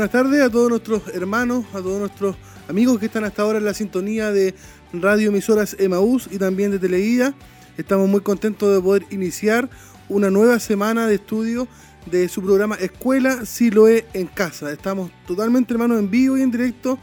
[0.00, 2.34] Buenas tardes a todos nuestros hermanos, a todos nuestros
[2.70, 4.54] amigos que están hasta ahora en la sintonía de
[4.94, 7.34] radio emisoras Emaús y también de Teleguía.
[7.76, 9.68] Estamos muy contentos de poder iniciar
[10.08, 11.68] una nueva semana de estudio
[12.10, 14.72] de su programa Escuela Siloé en Casa.
[14.72, 16.98] Estamos totalmente hermanos en vivo y en directo.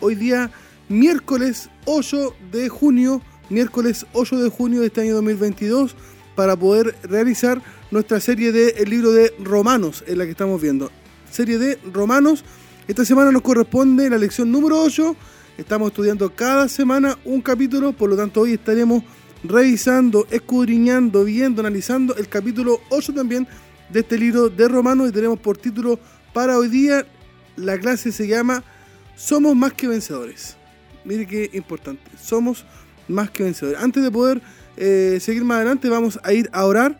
[0.00, 0.50] Hoy día
[0.88, 5.94] miércoles 8 de junio, miércoles 8 de junio de este año 2022
[6.34, 7.62] para poder realizar
[7.92, 10.90] nuestra serie de el libro de Romanos en la que estamos viendo
[11.32, 12.44] serie de Romanos.
[12.86, 15.16] Esta semana nos corresponde la lección número 8.
[15.56, 19.02] Estamos estudiando cada semana un capítulo, por lo tanto hoy estaremos
[19.42, 23.48] revisando, escudriñando, viendo, analizando el capítulo 8 también
[23.88, 25.98] de este libro de Romanos y tenemos por título
[26.32, 27.06] para hoy día,
[27.56, 28.62] la clase se llama
[29.16, 30.56] Somos más que vencedores.
[31.04, 32.64] Mire qué importante, somos
[33.08, 33.80] más que vencedores.
[33.80, 34.40] Antes de poder
[34.76, 36.98] eh, seguir más adelante vamos a ir a orar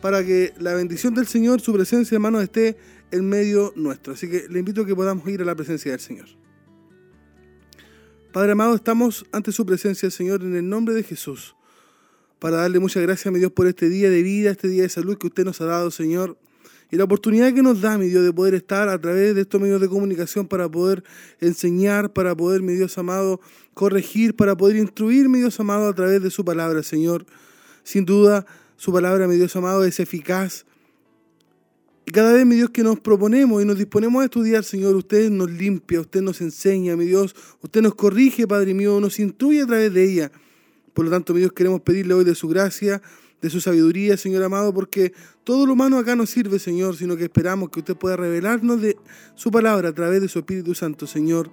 [0.00, 2.76] para que la bendición del Señor, su presencia hermanos esté
[3.10, 4.12] en medio nuestro.
[4.12, 6.26] Así que le invito a que podamos ir a la presencia del Señor.
[8.32, 11.56] Padre amado, estamos ante su presencia, Señor, en el nombre de Jesús,
[12.38, 14.88] para darle muchas gracias a mi Dios por este día de vida, este día de
[14.88, 16.38] salud que usted nos ha dado, Señor,
[16.90, 19.60] y la oportunidad que nos da, mi Dios, de poder estar a través de estos
[19.60, 21.04] medios de comunicación para poder
[21.40, 23.40] enseñar, para poder, mi Dios amado,
[23.74, 27.26] corregir, para poder instruir, mi Dios amado, a través de su palabra, Señor.
[27.82, 30.64] Sin duda, su palabra, mi Dios amado, es eficaz,
[32.10, 35.50] cada vez, mi Dios, que nos proponemos y nos disponemos a estudiar, Señor, usted nos
[35.50, 39.92] limpia, usted nos enseña, mi Dios, usted nos corrige, Padre mío, nos instruye a través
[39.92, 40.32] de ella.
[40.94, 43.02] Por lo tanto, mi Dios, queremos pedirle hoy de su gracia,
[43.42, 45.12] de su sabiduría, Señor amado, porque
[45.44, 48.96] todo lo humano acá no sirve, Señor, sino que esperamos que usted pueda revelarnos de
[49.34, 51.50] su palabra a través de su Espíritu Santo, Señor.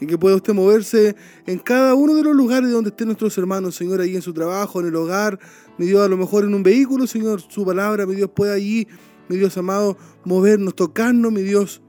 [0.00, 1.14] Y que pueda usted moverse
[1.46, 4.80] en cada uno de los lugares donde estén nuestros hermanos, Señor, ahí en su trabajo,
[4.80, 5.38] en el hogar,
[5.76, 8.88] mi Dios, a lo mejor en un vehículo, Señor, su palabra, mi Dios, pueda allí
[9.30, 11.80] mi Dios amado, movernos, tocarnos, mi Dios.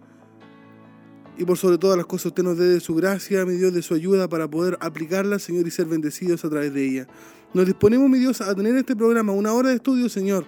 [1.40, 3.82] Y por sobre todas las cosas usted nos dé de su gracia, mi Dios, de
[3.82, 7.08] su ayuda para poder aplicarla, Señor, y ser bendecidos a través de ella.
[7.56, 10.46] Nos disponemos, mi Dios, a tener este programa, una hora de estudio, Señor,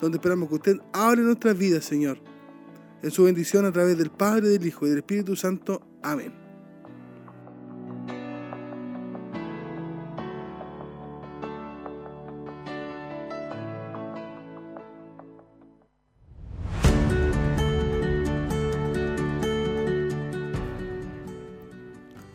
[0.00, 2.18] donde esperamos que usted abre nuestras vidas, Señor.
[3.00, 5.86] En su bendición a través del Padre, del Hijo y del Espíritu Santo.
[6.02, 6.43] Amén.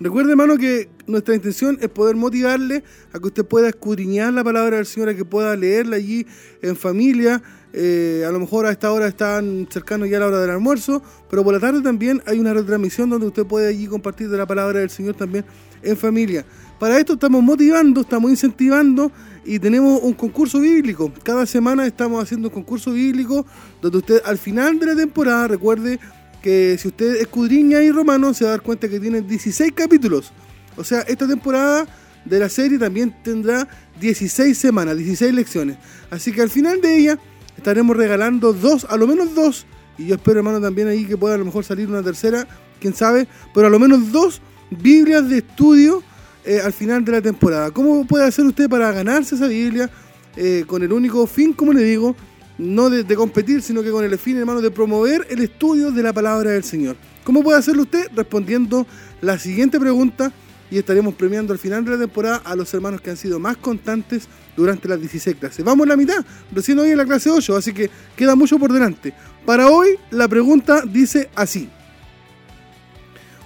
[0.02, 4.78] Recuerde, hermano, que nuestra intención es poder motivarle a que usted pueda escudriñar la palabra
[4.78, 6.26] del Señor, a que pueda leerla allí
[6.62, 7.42] en familia.
[7.74, 11.04] Eh, a lo mejor a esta hora están cercanos ya a la hora del almuerzo,
[11.30, 14.48] pero por la tarde también hay una retransmisión donde usted puede allí compartir de la
[14.48, 15.44] palabra del Señor también
[15.82, 16.46] en familia.
[16.80, 19.12] Para esto estamos motivando, estamos incentivando
[19.44, 21.12] y tenemos un concurso bíblico.
[21.24, 23.46] Cada semana estamos haciendo un concurso bíblico
[23.82, 26.00] donde usted al final de la temporada, recuerde,
[26.42, 30.32] que si usted escudriña y Romano se va a dar cuenta que tiene 16 capítulos.
[30.78, 31.88] O sea, esta temporada
[32.26, 33.68] de la serie también tendrá
[34.00, 35.78] 16 semanas, 16 lecciones.
[36.10, 37.20] Así que al final de ella
[37.58, 39.66] estaremos regalando dos, a lo menos dos,
[39.98, 42.48] y yo espero hermano también ahí que pueda a lo mejor salir una tercera,
[42.80, 46.04] quién sabe, pero a lo menos dos Biblias de estudio
[46.46, 47.72] eh, al final de la temporada.
[47.72, 49.90] ¿Cómo puede hacer usted para ganarse esa Biblia
[50.36, 52.16] eh, con el único fin, como le digo,
[52.60, 56.12] no de, competir, sino que con el fin, hermano, de promover el estudio de la
[56.12, 56.98] palabra del Señor.
[57.24, 58.08] ¿Cómo puede hacerlo usted?
[58.14, 58.86] Respondiendo
[59.22, 60.32] la siguiente pregunta
[60.70, 63.56] y estaremos premiando al final de la temporada a los hermanos que han sido más
[63.58, 64.28] constantes
[64.58, 65.64] durante las 16 clases.
[65.66, 68.74] Vamos a la mitad, recién hoy en la clase 8, así que queda mucho por
[68.74, 69.14] delante.
[69.46, 71.70] Para hoy la pregunta dice así.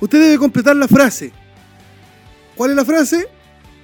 [0.02, 1.32] Usted debe completar la frase.
[2.56, 3.28] ¿Cuál es la frase?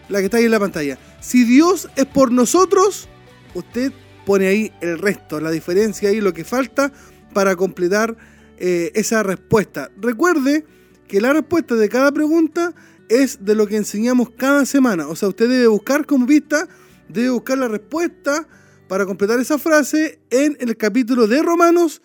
[0.10, 0.98] La que está ahí en la pantalla.
[1.22, 3.08] Si Dios es por nosotros,
[3.54, 3.94] usted
[4.26, 6.92] pone ahí el resto, la diferencia ahí, lo que falta
[7.34, 8.16] para completar
[8.58, 9.92] eh, esa respuesta.
[9.98, 10.66] Recuerde
[11.08, 12.74] que la respuesta de cada pregunta
[13.10, 15.08] es de lo que enseñamos cada semana.
[15.08, 16.68] O sea, usted debe buscar como vista,
[17.08, 18.48] debe buscar la respuesta
[18.88, 22.02] para completar esa frase en el capítulo de Romanos,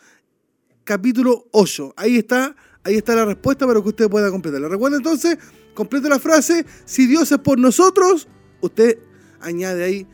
[0.84, 1.94] capítulo 8.
[1.96, 4.68] Ahí está, ahí está la respuesta para que usted pueda completarla.
[4.68, 5.38] Recuerde entonces,
[5.74, 8.28] complete la frase, si Dios es por nosotros,
[8.60, 8.98] usted
[9.40, 10.06] añade ahí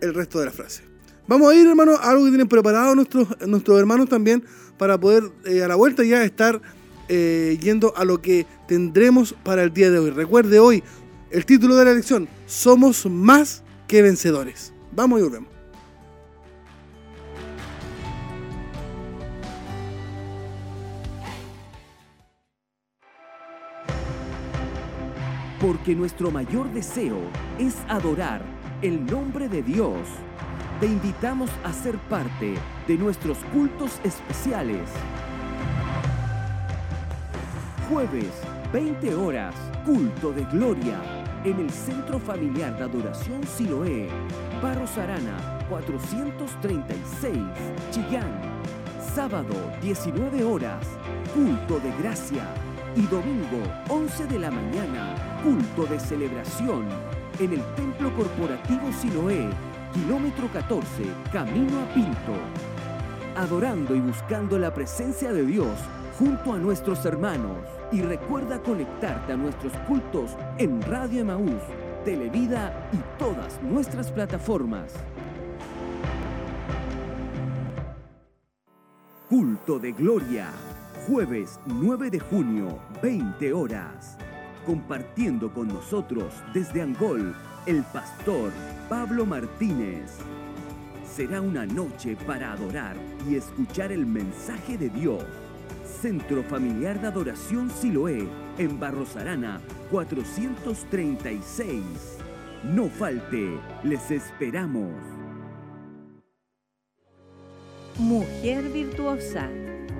[0.00, 0.87] el resto de la frase.
[1.28, 4.42] Vamos a ir, hermano, a algo que tienen preparado nuestros, nuestros hermanos también
[4.78, 6.62] para poder eh, a la vuelta ya estar
[7.08, 10.10] eh, yendo a lo que tendremos para el día de hoy.
[10.10, 10.82] Recuerde hoy
[11.30, 14.72] el título de la lección, Somos más que vencedores.
[14.92, 15.50] Vamos y volvemos.
[25.60, 27.18] Porque nuestro mayor deseo
[27.58, 28.40] es adorar
[28.80, 30.08] el nombre de Dios
[30.80, 32.54] te invitamos a ser parte
[32.86, 34.88] de nuestros cultos especiales.
[37.88, 38.28] jueves,
[38.70, 39.54] 20 horas,
[39.86, 41.00] culto de gloria,
[41.42, 44.08] en el Centro Familiar de Adoración Siloé,
[44.62, 47.38] Barros Arana, 436,
[47.90, 48.30] Chillán.
[49.14, 50.86] Sábado, 19 horas,
[51.34, 52.44] culto de gracia.
[52.94, 56.86] Y domingo, 11 de la mañana, culto de celebración,
[57.38, 59.48] en el Templo Corporativo Siloé,
[59.92, 60.86] kilómetro 14,
[61.32, 62.34] camino a Pinto.
[63.36, 65.78] Adorando y buscando la presencia de Dios
[66.18, 67.58] junto a nuestros hermanos.
[67.90, 71.62] Y recuerda conectarte a nuestros cultos en Radio Emaús,
[72.04, 74.92] Televida y todas nuestras plataformas.
[79.28, 80.50] Culto de Gloria,
[81.06, 84.18] jueves 9 de junio, 20 horas.
[84.68, 87.34] Compartiendo con nosotros desde Angol,
[87.64, 88.52] el pastor
[88.90, 90.18] Pablo Martínez.
[91.10, 92.94] Será una noche para adorar
[93.26, 95.24] y escuchar el mensaje de Dios.
[96.02, 98.28] Centro Familiar de Adoración Siloé,
[98.58, 99.58] en Barros Arana,
[99.90, 101.82] 436.
[102.64, 103.48] No falte,
[103.84, 104.92] les esperamos.
[107.96, 109.48] Mujer Virtuosa,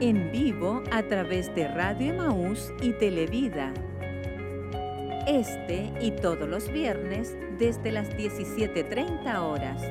[0.01, 3.73] en vivo a través de Radio Emaús y Televida.
[5.29, 9.83] Este y todos los viernes desde las 17.30 horas.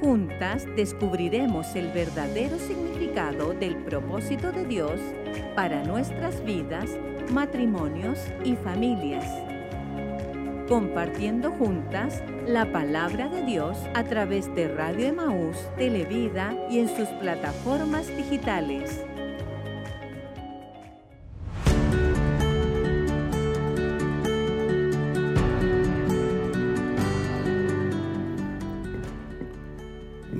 [0.00, 5.00] Juntas descubriremos el verdadero significado del propósito de Dios
[5.56, 6.90] para nuestras vidas,
[7.32, 9.26] matrimonios y familias
[10.72, 17.08] compartiendo juntas la palabra de Dios a través de Radio Emaús, Televida y en sus
[17.20, 19.04] plataformas digitales.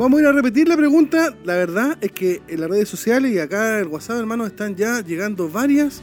[0.03, 1.33] Vamos a ir a repetir la pregunta.
[1.45, 4.75] La verdad es que en las redes sociales y acá en el WhatsApp, hermanos, están
[4.75, 6.03] ya llegando varias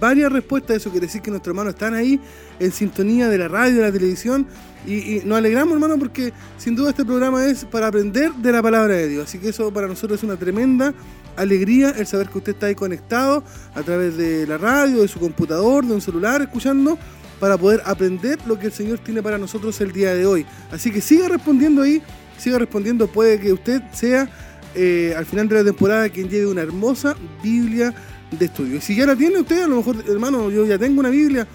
[0.00, 0.78] varias respuestas.
[0.78, 2.18] Eso quiere decir que nuestros hermanos están ahí
[2.58, 4.48] en sintonía de la radio, de la televisión.
[4.84, 8.94] Y, nos alegramos, hermano, porque sin duda este programa es para aprender de la palabra
[8.94, 9.28] de Dios.
[9.28, 10.92] Así que eso para nosotros es una tremenda
[11.36, 13.44] alegría el saber que usted está ahí conectado
[13.76, 16.98] a través de la radio, de su computador, de un celular, escuchando,
[17.38, 20.44] para poder aprender lo que el Señor tiene para nosotros el día de hoy.
[20.72, 22.02] Así que siga respondiendo ahí,
[22.38, 23.06] siga respondiendo.
[23.06, 24.28] Puede que usted sea
[24.74, 27.94] eh, al final de la temporada quien lleve una hermosa Biblia
[28.30, 28.76] de estudio.
[28.76, 31.46] Y si ya la tiene usted, a lo mejor, hermano, yo ya tengo una Biblia,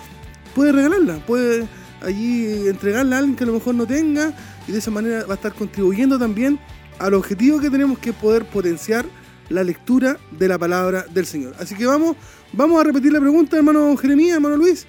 [0.56, 1.68] puede regalarla, puede
[2.02, 4.34] allí entregarla a alguien que a lo mejor no tenga
[4.68, 6.60] y de esa manera va a estar contribuyendo también
[7.00, 9.06] al objetivo que tenemos que poder potenciar
[9.50, 11.54] la lectura de la palabra del Señor.
[11.60, 12.16] Así que vamos,
[12.54, 14.86] vamos a repetir la pregunta, hermano Jeremías, hermano Luis.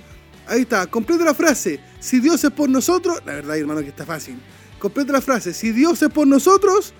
[0.47, 1.81] Ahí está, completa la frase.
[2.00, 4.37] Si Dios es por nosotros, la verdad, hermano, que está fácil.
[4.82, 5.55] Completa la frase.
[5.55, 6.93] Si Dios es por nosotros,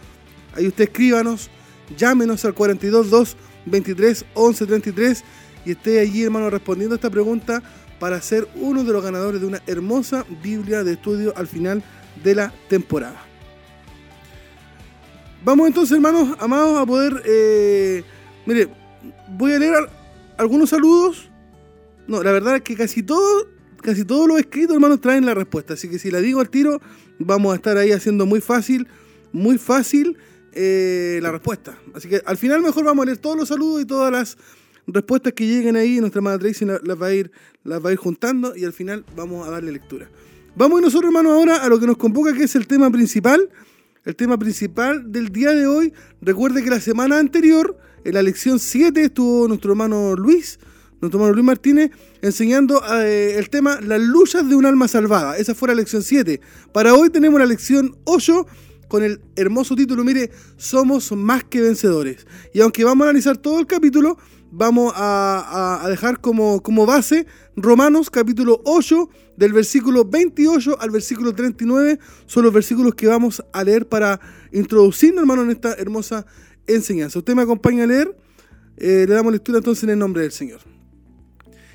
[0.55, 1.51] ahí usted escríbanos,
[1.97, 3.37] llámenos al 422
[3.67, 5.25] 23 11 33
[5.65, 7.61] y esté allí, hermano, respondiendo a esta pregunta
[7.99, 11.83] para ser uno de los ganadores de una hermosa Biblia de estudio al final
[12.23, 13.21] de la temporada.
[15.45, 17.21] Vamos entonces, hermanos amados, a poder.
[17.27, 18.05] Eh,
[18.47, 18.69] mire,
[19.29, 19.75] voy a leer
[20.39, 21.33] algunos saludos.
[22.07, 23.49] No, la verdad es que casi todo,
[23.79, 25.75] casi todos los escritos, hermanos, traen la respuesta.
[25.75, 26.81] Así que si la digo al tiro,
[27.27, 28.89] vamos a estar ahí haciendo muy fácil,
[29.33, 30.17] muy fácil
[30.53, 31.79] eh, la respuesta.
[31.95, 34.37] Así que al final mejor vamos a leer todos los saludos y todas las
[34.87, 36.01] respuestas que lleguen ahí.
[36.01, 37.31] Nuestra hermana Tracy las va a ir,
[37.65, 40.09] las va a ir juntando y al final vamos a darle lectura.
[40.55, 43.49] Vamos nosotros, hermanos, ahora a lo que nos convoca, que es el tema principal.
[44.05, 45.93] El tema principal del día de hoy.
[46.21, 50.59] Recuerde que la semana anterior, en la lección 7, estuvo nuestro hermano Luis,
[51.03, 51.91] nuestro hermano Luis Martínez,
[52.23, 55.37] enseñando eh, el tema Las luchas de un alma salvada.
[55.37, 56.41] Esa fue la lección 7.
[56.73, 58.47] Para hoy tenemos la lección 8
[58.87, 62.27] con el hermoso título, mire, somos más que vencedores.
[62.55, 64.17] Y aunque vamos a analizar todo el capítulo,
[64.53, 71.99] vamos a, dejar como, como, base Romanos capítulo 8, del versículo 28 al versículo 39,
[72.27, 74.21] son los versículos que vamos a leer para
[74.53, 76.27] introducirnos, hermano, en esta hermosa
[76.67, 77.19] enseñanza.
[77.19, 78.15] Usted me acompaña a leer,
[78.77, 80.61] eh, le damos lectura entonces en el nombre del Señor.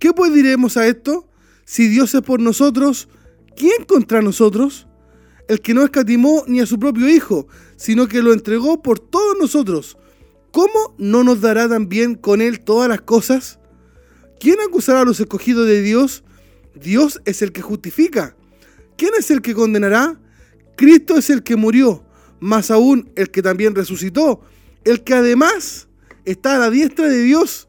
[0.00, 1.28] ¿Qué pues diremos a esto?
[1.64, 3.08] Si Dios es por nosotros,
[3.54, 4.88] ¿quién contra nosotros?
[5.50, 9.36] el que no escatimó ni a su propio Hijo, sino que lo entregó por todos
[9.40, 9.98] nosotros,
[10.52, 13.58] ¿cómo no nos dará también con Él todas las cosas?
[14.38, 16.22] ¿Quién acusará a los escogidos de Dios?
[16.76, 18.36] Dios es el que justifica.
[18.96, 20.20] ¿Quién es el que condenará?
[20.76, 22.04] Cristo es el que murió,
[22.38, 24.42] más aún el que también resucitó,
[24.84, 25.88] el que además
[26.24, 27.68] está a la diestra de Dios,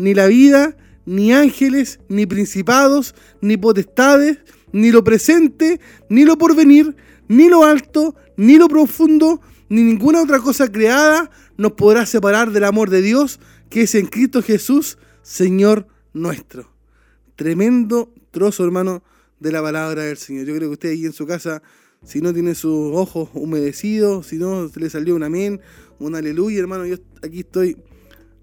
[0.00, 4.38] ni la vida, ni ángeles, ni principados, ni potestades,
[4.72, 5.78] ni lo presente,
[6.08, 6.96] ni lo porvenir,
[7.28, 12.64] ni lo alto, ni lo profundo, ni ninguna otra cosa creada nos podrá separar del
[12.64, 16.72] amor de Dios que es en Cristo Jesús, Señor nuestro.
[17.36, 19.02] Tremendo trozo, hermano,
[19.38, 20.46] de la palabra del Señor.
[20.46, 21.62] Yo creo que usted ahí en su casa,
[22.02, 25.60] si no tiene sus ojos humedecidos, si no le salió un amén,
[25.98, 27.76] un aleluya, hermano, yo aquí estoy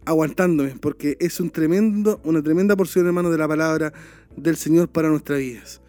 [0.07, 3.91] aguantándome, porque es un tremendo, una tremenda porción, hermano, de la palabra
[4.37, 5.81] del Señor para nuestras vidas.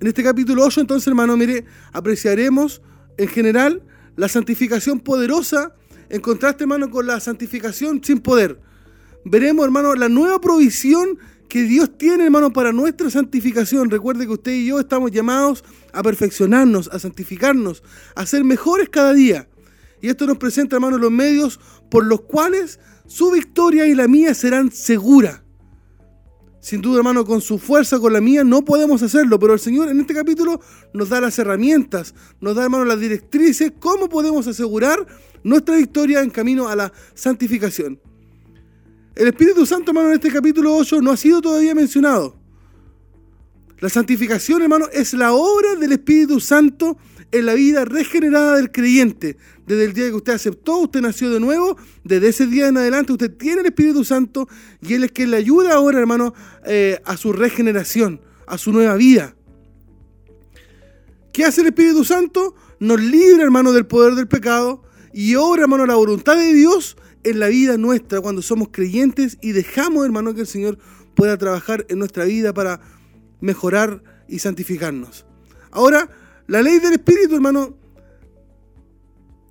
[0.00, 2.80] En este capítulo 8, entonces, hermano, mire, apreciaremos
[3.18, 3.82] en general
[4.14, 5.74] la santificación poderosa
[6.08, 8.60] en contraste, hermano, con la santificación sin poder.
[9.24, 13.90] Veremos, hermano, la nueva provisión que Dios tiene, hermano, para nuestra santificación.
[13.90, 17.82] Recuerde que usted y yo estamos llamados a perfeccionarnos, a santificarnos,
[18.14, 19.48] a ser mejores cada día.
[20.00, 21.58] Y esto nos presenta, hermano, los medios
[21.90, 22.78] por los cuales
[23.10, 25.42] su victoria y la mía serán seguras.
[26.60, 29.88] Sin duda, hermano, con su fuerza, con la mía, no podemos hacerlo, pero el Señor
[29.88, 30.60] en este capítulo
[30.94, 35.04] nos da las herramientas, nos da, hermano, las directrices, cómo podemos asegurar
[35.42, 37.98] nuestra victoria en camino a la santificación.
[39.16, 42.39] El Espíritu Santo, hermano, en este capítulo 8 no ha sido todavía mencionado.
[43.80, 46.98] La santificación, hermano, es la obra del Espíritu Santo
[47.32, 49.38] en la vida regenerada del creyente.
[49.66, 53.12] Desde el día que usted aceptó, usted nació de nuevo, desde ese día en adelante
[53.12, 54.48] usted tiene el Espíritu Santo
[54.82, 56.34] y Él es quien le ayuda ahora, hermano,
[56.66, 59.34] eh, a su regeneración, a su nueva vida.
[61.32, 62.54] ¿Qué hace el Espíritu Santo?
[62.80, 64.82] Nos libra, hermano, del poder del pecado,
[65.12, 69.52] y obra, hermano, la voluntad de Dios en la vida nuestra cuando somos creyentes y
[69.52, 70.78] dejamos, hermano, que el Señor
[71.14, 72.80] pueda trabajar en nuestra vida para
[73.40, 75.26] mejorar y santificarnos.
[75.70, 76.08] Ahora,
[76.46, 77.76] la ley del Espíritu, hermano,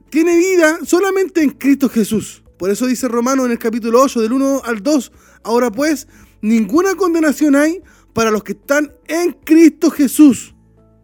[0.09, 2.43] tiene vida solamente en Cristo Jesús.
[2.57, 5.11] Por eso dice Romano en el capítulo 8, del 1 al 2,
[5.43, 6.07] ahora pues,
[6.41, 7.81] ninguna condenación hay
[8.13, 10.55] para los que están en Cristo Jesús.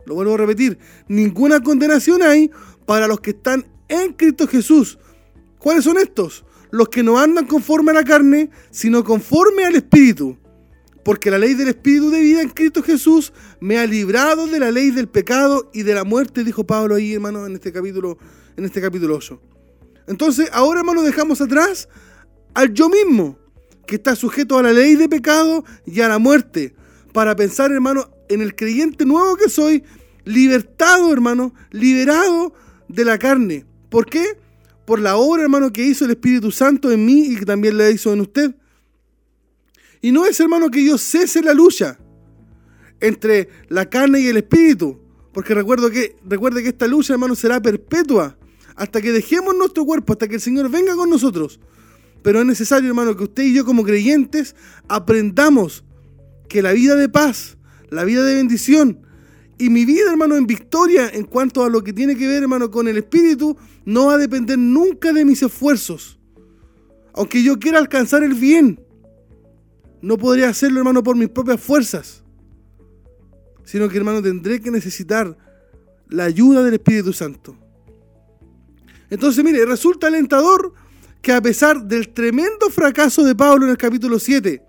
[0.06, 0.78] Lo vuelvo a repetir,
[1.08, 2.52] ninguna condenación hay
[2.86, 5.00] para los que están en Cristo Jesús.
[5.60, 6.46] ¿Cuáles son estos?
[6.72, 10.38] Los que no andan conforme a la carne, sino conforme al Espíritu.
[11.06, 14.72] Porque la ley del Espíritu de vida en Cristo Jesús me ha librado de la
[14.72, 18.18] ley del pecado y de la muerte, dijo Pablo ahí, hermano, en este capítulo,
[18.58, 19.40] en este capítulo 8.
[20.08, 21.88] Entonces, ahora, hermano, dejamos atrás
[22.56, 23.38] al yo mismo,
[23.86, 26.74] que está sujeto a la ley de pecado y a la muerte,
[27.14, 29.84] para pensar, hermano, en el creyente nuevo que soy,
[30.24, 32.56] libertado, hermano, liberado
[32.88, 33.64] de la carne.
[33.90, 34.40] ¿Por qué?
[34.86, 37.92] Por la obra, hermano, que hizo el Espíritu Santo en mí y que también la
[37.92, 38.56] hizo en usted.
[40.06, 41.98] Y no es, hermano, que yo cese la lucha
[43.00, 45.00] entre la carne y el Espíritu.
[45.34, 48.38] Porque recuerdo que, recuerde que esta lucha, hermano, será perpetua
[48.76, 51.60] hasta que dejemos nuestro cuerpo, hasta que el Señor venga con nosotros.
[52.22, 54.56] Pero es necesario, hermano, que usted y yo como creyentes
[54.88, 55.84] aprendamos
[56.50, 57.58] que la vida de paz,
[57.90, 59.00] la vida de bendición,
[59.58, 62.70] y mi vida, hermano, en victoria en cuanto a lo que tiene que ver, hermano,
[62.70, 66.20] con el Espíritu, no va a depender nunca de mis esfuerzos.
[67.16, 68.85] Aunque yo quiera alcanzar el bien,
[70.06, 72.24] no podría hacerlo, hermano, por mis propias fuerzas.
[73.64, 75.36] Sino que, hermano, tendré que necesitar
[76.10, 77.58] la ayuda del Espíritu Santo.
[79.10, 80.74] Entonces, mire, resulta alentador
[81.24, 84.62] que a pesar del tremendo fracaso de Pablo en el capítulo 7,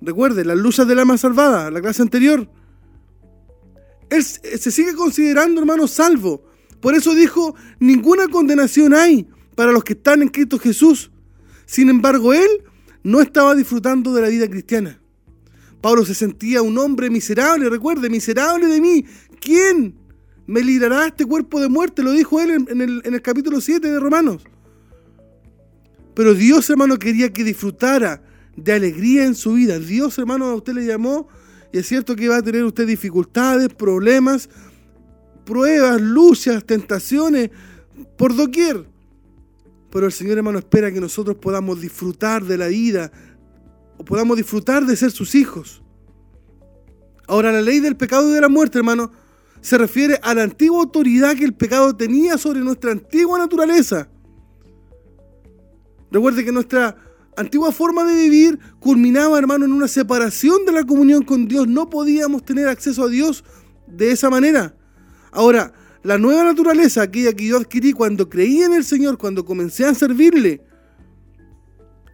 [0.00, 2.48] recuerde, las luchas del alma salvada, la clase anterior,
[4.10, 6.44] él se sigue considerando, hermano, salvo.
[6.78, 11.10] Por eso dijo, ninguna condenación hay para los que están en Cristo Jesús.
[11.66, 12.62] Sin embargo, él
[13.04, 14.98] no estaba disfrutando de la vida cristiana.
[15.80, 19.04] Pablo se sentía un hombre miserable, recuerde, miserable de mí.
[19.38, 19.94] ¿Quién
[20.46, 22.02] me librará este cuerpo de muerte?
[22.02, 24.42] Lo dijo él en, el, capítulo 7 de Romanos.
[26.14, 28.22] Pero Dios, hermano, quería que disfrutara
[28.56, 29.78] de alegría en su vida.
[29.78, 31.28] Dios, hermano, a usted le llamó
[31.70, 34.48] y es cierto que va a tener usted dificultades, problemas,
[35.44, 37.50] pruebas, luchas, tentaciones,
[38.16, 38.93] por doquier.
[39.94, 43.12] Pero el Señor hermano espera que nosotros podamos disfrutar de la vida
[43.96, 45.84] o podamos disfrutar de ser sus hijos.
[47.28, 49.12] Ahora, la ley del pecado y de la muerte, hermano,
[49.60, 54.08] se refiere a la antigua autoridad que el pecado tenía sobre nuestra antigua naturaleza.
[56.10, 56.96] Recuerde que nuestra
[57.36, 61.68] antigua forma de vivir culminaba, hermano, en una separación de la comunión con Dios.
[61.68, 63.44] No podíamos tener acceso a Dios
[63.86, 64.74] de esa manera.
[65.30, 65.72] Ahora,
[66.04, 69.94] la nueva naturaleza, aquella que yo adquirí cuando creí en el Señor, cuando comencé a
[69.94, 70.60] servirle,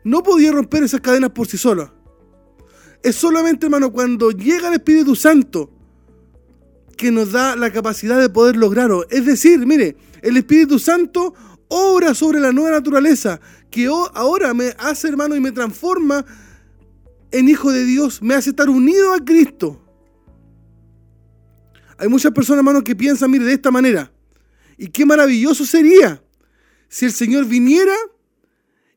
[0.05, 1.93] no podía romper esas cadenas por sí sola.
[3.03, 5.71] Es solamente, hermano, cuando llega el Espíritu Santo
[6.97, 9.09] que nos da la capacidad de poder lograrlo.
[9.11, 11.35] Es decir, mire, el Espíritu Santo
[11.69, 16.25] obra sobre la nueva naturaleza, que ahora me hace, hermano, y me transforma
[17.33, 19.81] en hijo de Dios, me hace estar unido a Cristo.
[22.01, 24.11] Hay muchas personas, hermano, que piensan, mire, de esta manera.
[24.79, 26.25] Y qué maravilloso sería
[26.89, 27.93] si el Señor viniera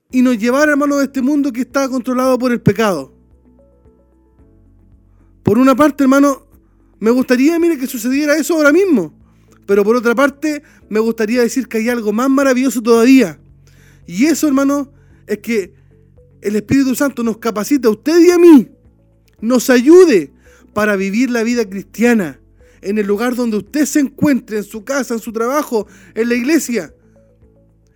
[0.10, 3.14] y nos llevara, hermano, de este mundo que está controlado por el pecado.
[5.44, 6.48] Por una parte, hermano,
[7.00, 9.14] me gustaría, mire, que sucediera eso ahora mismo.
[9.66, 13.38] Pero por otra parte, me gustaría decir que hay algo más maravilloso todavía.
[14.08, 14.94] Y eso, hermano,
[15.28, 15.74] es que
[16.40, 18.70] el Espíritu Santo nos capacita a usted y a mí,
[19.42, 20.32] nos ayude
[20.74, 22.40] para vivir la vida cristiana
[22.84, 26.36] en el lugar donde usted se encuentre, en su casa, en su trabajo, en la
[26.36, 26.94] iglesia.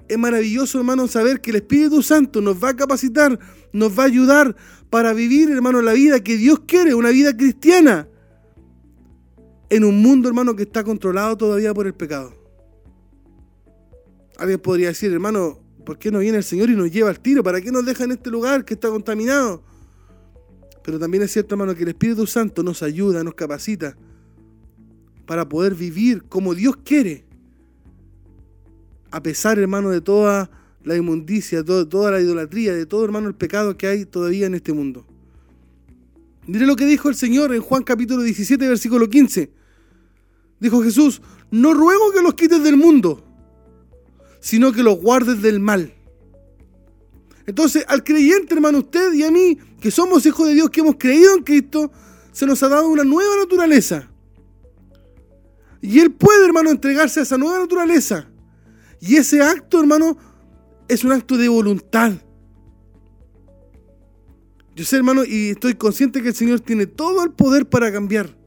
[0.07, 3.37] Es maravilloso, hermano, saber que el Espíritu Santo nos va a capacitar,
[3.73, 4.55] nos va a ayudar
[4.89, 8.07] para vivir, hermano, la vida que Dios quiere, una vida cristiana,
[9.69, 12.33] en un mundo, hermano, que está controlado todavía por el pecado.
[14.37, 17.43] Alguien podría decir, hermano, ¿por qué no viene el Señor y nos lleva al tiro?
[17.43, 19.61] ¿Para qué nos deja en este lugar que está contaminado?
[20.83, 23.97] Pero también es cierto, hermano, que el Espíritu Santo nos ayuda, nos capacita
[25.27, 27.25] para poder vivir como Dios quiere.
[29.11, 30.49] A pesar, hermano, de toda
[30.83, 34.55] la inmundicia, de toda la idolatría, de todo, hermano, el pecado que hay todavía en
[34.55, 35.05] este mundo.
[36.47, 39.51] Mire lo que dijo el Señor en Juan capítulo 17, versículo 15.
[40.61, 43.23] Dijo Jesús, no ruego que los quites del mundo,
[44.39, 45.93] sino que los guardes del mal.
[47.45, 50.95] Entonces, al creyente, hermano, usted y a mí, que somos hijos de Dios, que hemos
[50.97, 51.91] creído en Cristo,
[52.31, 54.09] se nos ha dado una nueva naturaleza.
[55.87, 58.27] Y Él puede, hermano, entregarse a esa nueva naturaleza.
[58.99, 60.17] Y ese acto, hermano,
[60.89, 62.11] es un acto de voluntad.
[64.75, 68.37] Yo sé, hermano, y estoy consciente que el Señor tiene todo el poder para cambiar.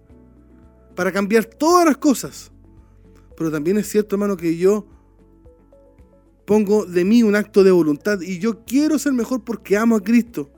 [0.95, 2.53] Para cambiar todas las cosas.
[3.39, 4.87] Pero también es cierto, hermano, que yo
[6.45, 8.21] pongo de mí un acto de voluntad.
[8.21, 10.51] Y yo quiero ser mejor porque amo a Cristo.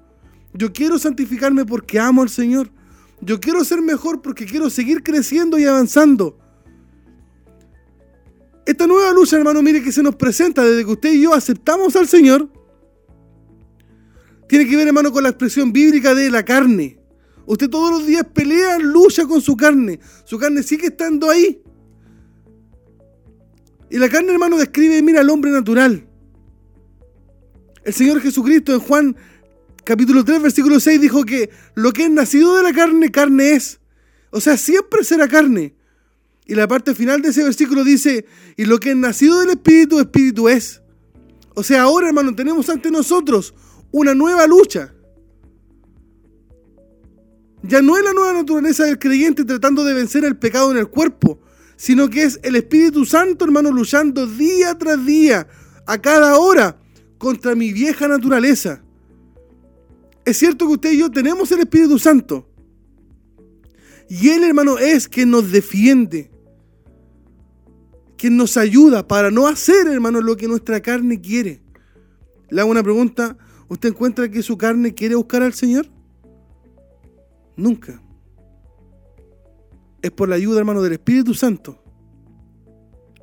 [0.52, 2.72] Yo quiero santificarme porque amo al Señor.
[3.20, 6.41] Yo quiero ser mejor porque quiero seguir creciendo y avanzando.
[8.64, 11.96] Esta nueva lucha, hermano, mire que se nos presenta desde que usted y yo aceptamos
[11.96, 12.48] al Señor.
[14.48, 16.98] Tiene que ver, hermano, con la expresión bíblica de la carne.
[17.46, 19.98] Usted todos los días pelea, lucha con su carne.
[20.24, 21.60] Su carne sigue estando ahí.
[23.90, 26.06] Y la carne, hermano, describe, mira, al hombre natural.
[27.84, 29.16] El Señor Jesucristo en Juan
[29.84, 33.80] capítulo 3, versículo 6 dijo que lo que es nacido de la carne, carne es.
[34.30, 35.74] O sea, siempre será carne.
[36.46, 38.26] Y la parte final de ese versículo dice,
[38.56, 40.82] y lo que es nacido del Espíritu, Espíritu es.
[41.54, 43.54] O sea, ahora, hermano, tenemos ante nosotros
[43.90, 44.92] una nueva lucha.
[47.62, 50.88] Ya no es la nueva naturaleza del creyente tratando de vencer el pecado en el
[50.88, 51.40] cuerpo,
[51.76, 55.46] sino que es el Espíritu Santo, hermano, luchando día tras día,
[55.86, 56.76] a cada hora,
[57.18, 58.82] contra mi vieja naturaleza.
[60.24, 62.48] Es cierto que usted y yo tenemos el Espíritu Santo.
[64.08, 66.31] Y Él, hermano, es quien nos defiende
[68.22, 71.60] quien nos ayuda para no hacer, hermano, lo que nuestra carne quiere.
[72.50, 75.88] Le hago una pregunta, ¿usted encuentra que su carne quiere buscar al Señor?
[77.56, 78.00] Nunca.
[80.02, 81.82] Es por la ayuda, hermano, del Espíritu Santo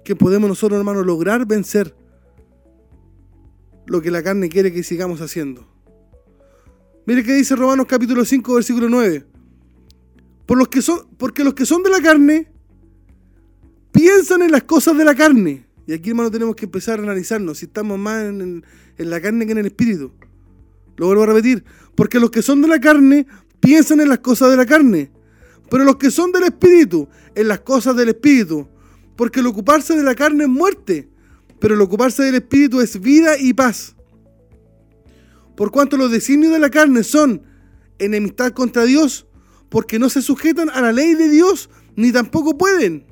[0.04, 1.96] que podemos nosotros, hermano, lograr vencer
[3.86, 5.66] lo que la carne quiere que sigamos haciendo.
[7.06, 9.26] Mire qué dice Romanos capítulo 5, versículo 9.
[10.46, 12.52] Por los que son, porque los que son de la carne
[13.92, 15.66] piensan en las cosas de la carne.
[15.88, 18.64] Y aquí, hermano, tenemos que empezar a analizarnos si estamos más en,
[18.98, 20.12] la carne que en el espíritu.
[20.98, 21.64] Lo vuelvo a repetir.
[21.96, 23.26] Porque los que son de la carne
[23.60, 25.12] piensan en las cosas de la carne.
[25.70, 28.68] Pero los que son del espíritu, en las cosas del espíritu.
[29.16, 31.10] Porque el ocuparse de la carne es muerte.
[31.60, 33.96] Pero el ocuparse del espíritu es vida y paz.
[35.56, 37.42] Por cuanto los designios de la carne son
[37.98, 39.28] enemistad contra Dios,
[39.68, 43.10] porque no se sujetan a la ley de Dios, ni tampoco pueden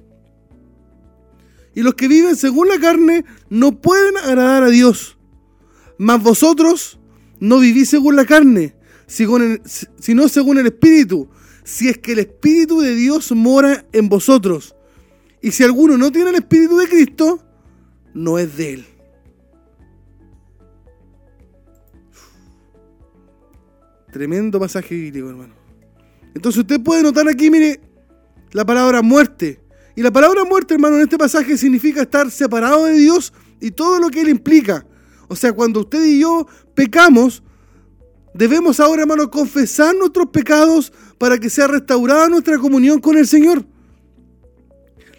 [1.78, 5.16] y los que viven según la carne no pueden agradar a Dios.
[6.00, 7.00] Mas vosotros
[7.40, 8.74] no vivís según la carne,
[9.06, 11.30] sino según el Espíritu,
[11.64, 14.76] si es que el Espíritu de Dios mora en vosotros.
[15.40, 17.46] Y si alguno no tiene el Espíritu de Cristo,
[18.16, 18.86] no es de él.
[24.12, 25.54] Tremendo pasaje bíblico, hermano.
[26.34, 27.80] Entonces usted puede notar aquí, mire,
[28.52, 29.67] la palabra muerte.
[29.98, 34.00] Y la palabra muerte, hermano, en este pasaje significa estar separado de Dios y todo
[34.00, 34.86] lo que Él implica.
[35.28, 37.42] O sea, cuando usted y yo pecamos,
[38.32, 43.66] debemos ahora, hermano, confesar nuestros pecados para que sea restaurada nuestra comunión con el Señor.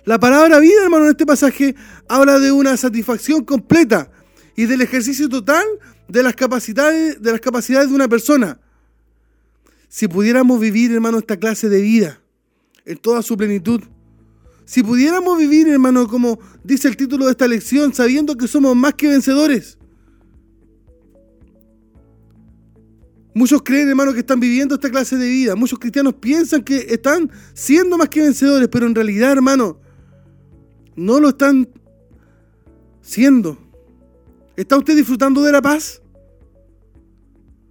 [0.04, 1.74] La palabra vida, hermano, en este pasaje
[2.08, 4.12] habla de una satisfacción completa
[4.54, 5.64] y del ejercicio total
[6.06, 8.60] de las capacidades de, las capacidades de una persona.
[9.88, 12.20] Si pudiéramos vivir, hermano, esta clase de vida
[12.84, 13.82] en toda su plenitud,
[14.68, 18.92] si pudiéramos vivir, hermano, como dice el título de esta lección, sabiendo que somos más
[18.92, 19.78] que vencedores,
[23.32, 25.54] Muchos creen, hermano, que están viviendo esta clase de vida.
[25.54, 29.78] Muchos cristianos piensan que están siendo más que vencedores, pero en realidad, hermano,
[30.96, 31.68] no lo están
[33.00, 33.56] siendo.
[34.56, 36.02] ¿Está usted disfrutando de la paz?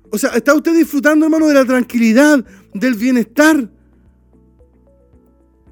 [0.10, 3.70] O sea, ¿está usted disfrutando, hermano, de la tranquilidad, del bienestar,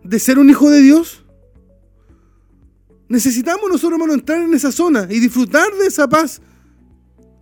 [0.05, 1.23] de ser un hijo de Dios?
[3.07, 6.41] Necesitamos nosotros, hermano, entrar en esa zona y disfrutar de esa paz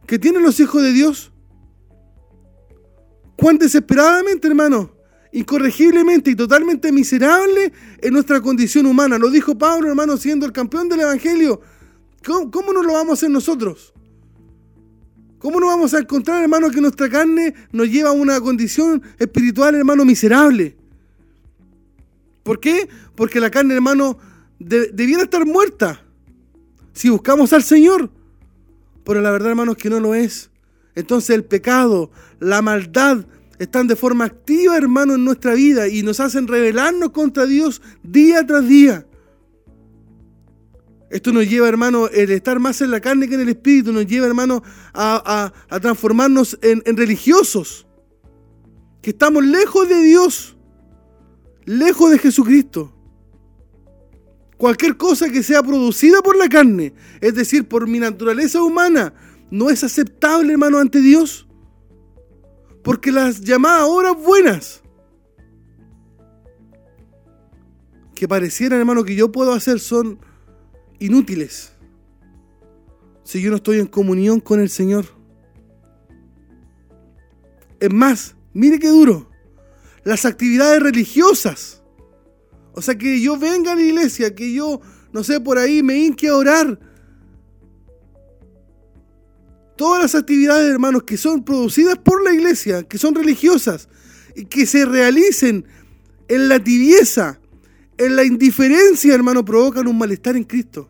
[0.06, 1.32] que tienen los hijos de Dios.
[3.38, 4.91] Cuán desesperadamente, hermano,
[5.32, 9.17] incorregiblemente y totalmente miserable en nuestra condición humana.
[9.17, 11.62] Lo dijo Pablo, hermano, siendo el campeón del Evangelio.
[12.23, 13.93] ¿Cómo, no lo vamos a hacer nosotros?
[15.39, 19.76] ¿Cómo no vamos a encontrar, hermano, que nuestra carne nos lleva a una condición espiritual,
[19.76, 20.78] hermano, miserable?
[22.43, 22.89] ¿Por qué?
[23.15, 24.17] Porque la carne, hermano,
[24.60, 26.03] debiera estar muerta
[26.93, 28.12] si buscamos al Señor.
[29.03, 30.51] Pero la verdad, hermano, es que no lo es.
[30.95, 33.25] Entonces el pecado, la maldad,
[33.60, 38.45] están de forma activa, hermano, en nuestra vida y nos hacen rebelarnos contra Dios día
[38.45, 39.06] tras día.
[41.10, 44.08] Esto nos lleva, hermano, el estar más en la carne que en el espíritu, nos
[44.08, 47.86] lleva, hermano, a, transformarnos en, en religiosos,
[49.01, 50.53] que estamos lejos de Dios,
[51.65, 52.93] lejos de Jesucristo.
[54.58, 59.13] Cualquier cosa que sea producida por la carne, es decir, por mi naturaleza humana,
[59.52, 61.47] no es aceptable, hermano, ante Dios.
[62.84, 64.82] Porque las llamadas horas buenas
[68.15, 70.19] que parecieran, hermano, que yo puedo hacer son
[70.99, 71.73] inútiles
[73.23, 75.06] si yo no estoy en comunión con el Señor.
[77.80, 79.30] Es más, mire qué duro.
[80.04, 81.82] Las actividades religiosas.
[82.74, 85.98] O sea, que yo venga a la iglesia, que yo, no sé, por ahí me
[85.98, 86.80] hinque a orar
[89.76, 93.89] todas las actividades, hermanos, que son producidas por la iglesia, que son religiosas,
[94.36, 95.66] y que se realicen
[96.28, 97.39] en la tibieza,
[97.98, 100.89] en la indiferencia, hermano, provocan un malestar en Cristo.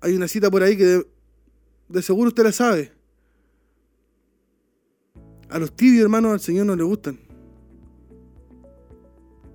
[0.00, 1.04] Hay una cita por ahí que
[1.88, 2.92] de, seguro usted la sabe.
[5.52, 7.18] A los tibios, hermanos, al Señor no le gustan.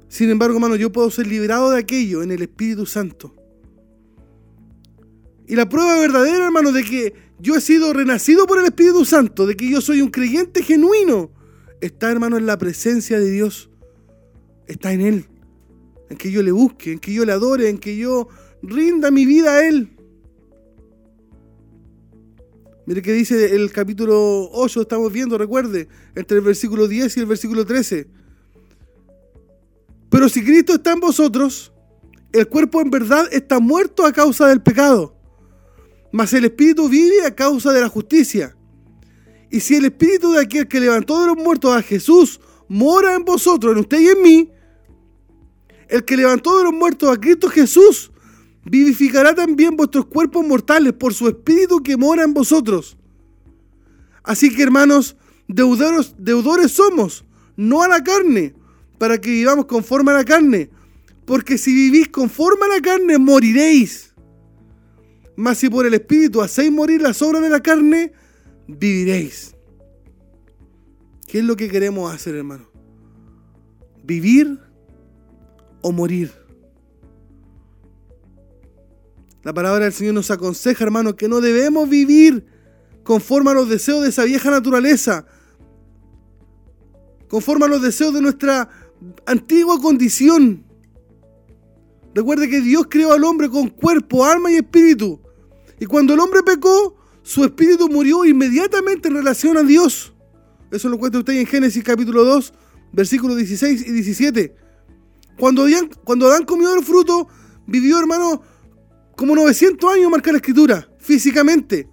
[0.08, 3.34] Sin embargo, hermano, yo puedo ser liberado de aquello en el Espíritu Santo.
[5.48, 9.48] Y la prueba verdadera, hermano, de que yo he sido renacido por el Espíritu Santo,
[9.48, 11.32] de que yo soy un creyente genuino,
[11.82, 13.72] está, hermano, en la presencia de Dios.
[14.68, 15.26] Está en Él.
[16.12, 18.28] En que yo le busque, en que yo le adore, en que yo
[18.62, 19.97] rinda mi vida a Él.
[22.88, 27.26] Mire que dice el capítulo 8, estamos viendo, recuerde, entre el versículo 10 y el
[27.28, 28.08] versículo 13.
[30.10, 31.72] Pero si Cristo está en vosotros,
[32.34, 35.18] el cuerpo en verdad está muerto a causa del pecado
[36.12, 38.56] mas el Espíritu vive a causa de la justicia.
[39.50, 43.24] Y si el Espíritu de aquel que levantó de los muertos a Jesús mora en
[43.24, 44.52] vosotros, en usted y en mí,
[45.88, 48.12] el que levantó de los muertos a Cristo Jesús
[48.70, 52.98] vivificará también vuestros cuerpos mortales por su Espíritu que mora en vosotros.
[54.24, 55.16] Así que hermanos,
[55.48, 57.26] deudores, deudores somos,
[57.56, 58.54] no a la carne,
[58.98, 60.70] para que vivamos conforme a la carne.
[61.26, 64.14] Porque si vivís conforme a la carne, moriréis.
[65.36, 68.12] Mas si por el Espíritu hacéis morir las obras de la carne,
[68.68, 69.56] viviréis.
[71.28, 72.70] ¿Qué es lo que queremos hacer, hermano?
[74.04, 74.60] ¿Vivir
[75.82, 76.47] o morir?
[79.48, 82.46] La palabra del Señor nos aconseja, hermano, que no debemos vivir
[83.04, 85.26] conforme a los deseos de esa vieja naturaleza,
[87.30, 88.68] conforme a los deseos de nuestra
[89.26, 90.66] antigua condición.
[92.14, 95.22] Recuerde que Dios creó al hombre con cuerpo, alma y espíritu.
[95.80, 100.14] Y cuando el hombre pecó, su espíritu murió inmediatamente en relación a Dios.
[100.72, 102.54] Eso lo cuenta usted en Génesis capítulo 2,
[102.92, 104.56] versículos 16 y 17.
[105.40, 107.30] Cuando Adán, cuando Adán comió el fruto,
[107.66, 108.42] vivió, hermano,
[109.18, 111.90] como 900 años, marca la escritura, físicamente.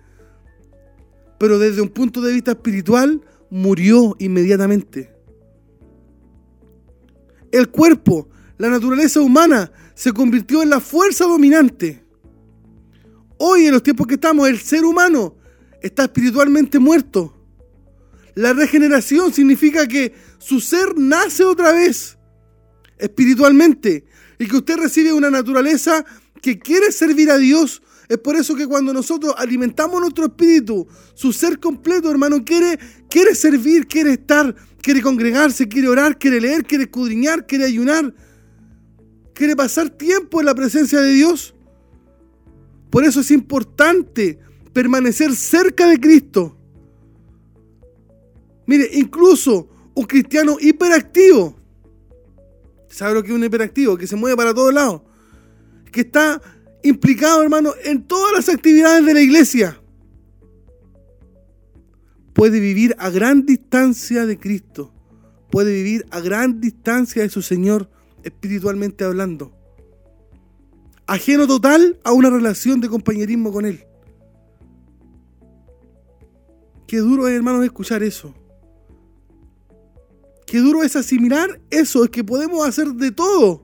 [1.38, 5.10] Pero desde un punto de vista espiritual, murió inmediatamente.
[7.50, 12.04] El cuerpo, la naturaleza humana, se convirtió en la fuerza dominante.
[13.38, 15.34] Hoy, en los tiempos que estamos, el ser humano
[15.80, 17.34] está espiritualmente muerto.
[18.34, 22.18] La regeneración significa que su ser nace otra vez
[22.98, 24.04] espiritualmente
[24.38, 26.04] y que usted recibe una naturaleza
[26.44, 27.80] que quiere servir a Dios.
[28.06, 32.78] Es por eso que cuando nosotros alimentamos nuestro espíritu, su ser completo, hermano, quiere,
[33.08, 38.14] quiere servir, quiere estar, quiere congregarse, quiere orar, quiere leer, quiere escudriñar, quiere ayunar,
[39.32, 41.54] quiere pasar tiempo en la presencia de Dios.
[42.90, 44.38] Por eso es importante
[44.74, 46.58] permanecer cerca de Cristo.
[48.66, 51.56] Mire, incluso un cristiano hiperactivo,
[52.90, 53.96] ¿sabe lo que es un hiperactivo?
[53.96, 55.00] Que se mueve para todos lados,
[55.94, 56.42] que está
[56.82, 59.80] implicado, hermano, en todas las actividades de la iglesia,
[62.32, 64.92] puede vivir a gran distancia de Cristo,
[65.50, 67.88] puede vivir a gran distancia de su Señor
[68.24, 69.56] espiritualmente hablando,
[71.06, 73.84] ajeno total a una relación de compañerismo con Él.
[76.88, 78.34] Qué duro es, hermano, escuchar eso.
[80.44, 83.63] Qué duro es asimilar eso, es que podemos hacer de todo.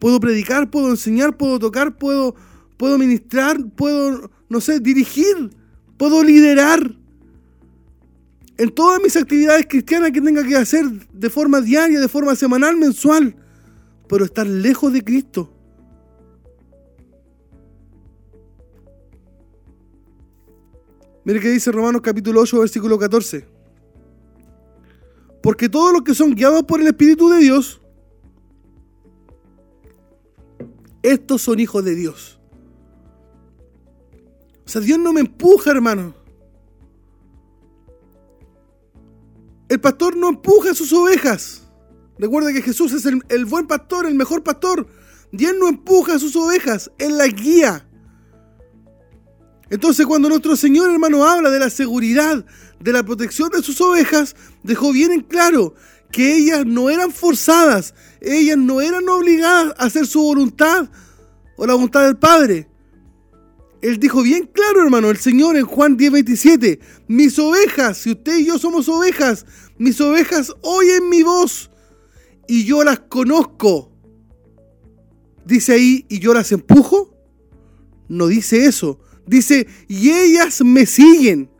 [0.00, 2.34] Puedo predicar, puedo enseñar, puedo tocar, puedo,
[2.78, 5.50] puedo ministrar, puedo, no sé, dirigir,
[5.98, 6.96] puedo liderar.
[8.56, 12.76] En todas mis actividades cristianas que tenga que hacer de forma diaria, de forma semanal,
[12.76, 13.36] mensual,
[14.08, 15.52] pero estar lejos de Cristo.
[21.24, 23.46] Mire que dice Romanos capítulo 8, versículo 14.
[25.42, 27.80] Porque todos los que son guiados por el Espíritu de Dios,
[31.02, 32.40] estos son hijos de Dios.
[34.64, 36.14] O sea, Dios no me empuja, hermano.
[39.68, 41.68] El pastor no empuja a sus ovejas.
[42.18, 44.86] Recuerda que Jesús es el, el, buen pastor, el mejor pastor.
[45.32, 47.86] Dios no empuja a sus ovejas, Él las guía.
[49.70, 52.44] Entonces cuando nuestro Señor hermano habla de la seguridad,
[52.80, 54.34] de la protección de sus ovejas,
[54.64, 55.74] dejó bien en claro
[56.10, 60.88] que ellas no eran forzadas, ellas no eran obligadas a hacer su voluntad
[61.56, 62.68] o la voluntad del Padre.
[63.82, 68.46] Él dijo bien claro, hermano, el Señor en Juan 10:27, mis ovejas, si usted y
[68.46, 69.46] yo somos ovejas,
[69.78, 71.70] mis ovejas oyen mi voz
[72.46, 73.90] y yo las conozco.
[75.46, 77.16] Dice ahí, ¿y yo las empujo?
[78.08, 79.00] No dice eso.
[79.26, 81.50] Dice, y ellas me siguen.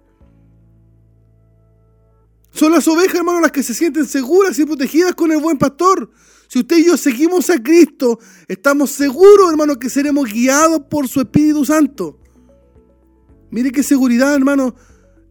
[2.53, 6.11] Son las ovejas, hermano, las que se sienten seguras y protegidas con el buen pastor.
[6.49, 11.21] Si usted y yo seguimos a Cristo, estamos seguros, hermano, que seremos guiados por su
[11.21, 12.19] Espíritu Santo.
[13.51, 14.75] Mire qué seguridad, hermano,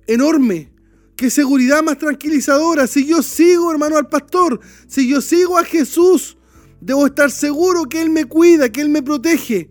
[0.07, 0.71] enorme.
[1.17, 2.87] Qué seguridad más tranquilizadora.
[2.87, 6.37] Si yo sigo, hermano, al pastor, si yo sigo a Jesús,
[6.79, 9.69] debo estar seguro que Él me cuida, que Él me protege,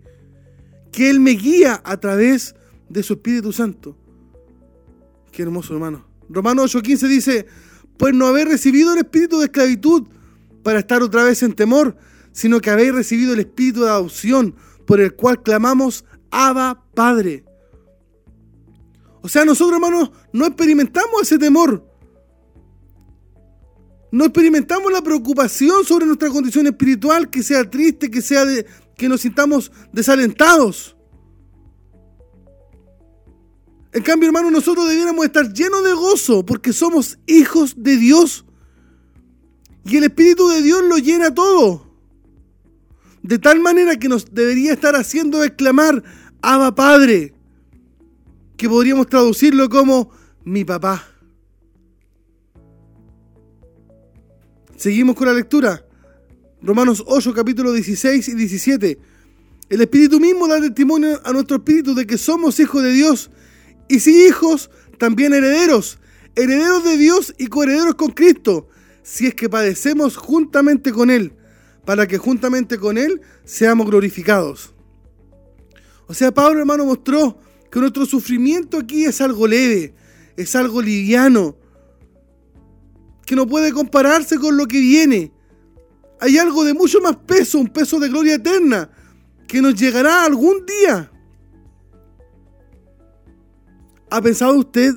[0.93, 2.55] que Él me guía a través
[2.91, 3.97] de su Espíritu Santo.
[5.33, 6.08] Qué hermoso, hermano.
[6.29, 7.47] Romanos 8:15 dice,
[7.97, 10.07] pues no habéis recibido el espíritu de esclavitud
[10.63, 11.97] para estar otra vez en temor,
[12.33, 14.55] sino que habéis recibido el espíritu de adopción
[14.87, 17.45] por el cual clamamos, Abba Padre.
[19.23, 21.85] O sea, nosotros, hermanos, no experimentamos ese temor.
[24.11, 28.65] No experimentamos la preocupación sobre nuestra condición espiritual, que sea triste, que sea de,
[28.97, 30.97] que nos sintamos desalentados.
[33.99, 38.45] En cambio, hermano, nosotros debiéramos estar llenos de gozo porque somos hijos de Dios.
[39.85, 41.85] Y el Espíritu de Dios lo llena todo.
[43.25, 46.05] De tal manera que nos debería estar haciendo exclamar,
[46.43, 47.35] Abba Padre.
[48.57, 50.13] Que podríamos traducirlo como
[50.45, 51.05] mi papá.
[54.77, 55.85] Seguimos con la lectura.
[56.63, 58.99] Romanos 8, capítulo 16 y 17.
[59.71, 63.29] El Espíritu mismo da testimonio a nuestro Espíritu de que somos hijos de Dios
[63.89, 65.99] y si hijos, también herederos,
[66.35, 68.69] herederos de Dios y coherederos con Cristo,
[69.03, 71.33] si es que padecemos juntamente con Él,
[71.85, 74.75] para que juntamente con Él seamos glorificados.
[76.07, 79.95] O sea, Pablo hermano mostró que nuestro sufrimiento aquí es algo leve,
[80.37, 81.57] es algo liviano,
[83.25, 85.33] que no puede compararse con lo que viene.
[86.21, 88.91] Hay algo de mucho más peso, un peso de gloria eterna,
[89.47, 91.13] que nos llegará algún día.
[94.11, 94.95] ¿Ha pensado usted,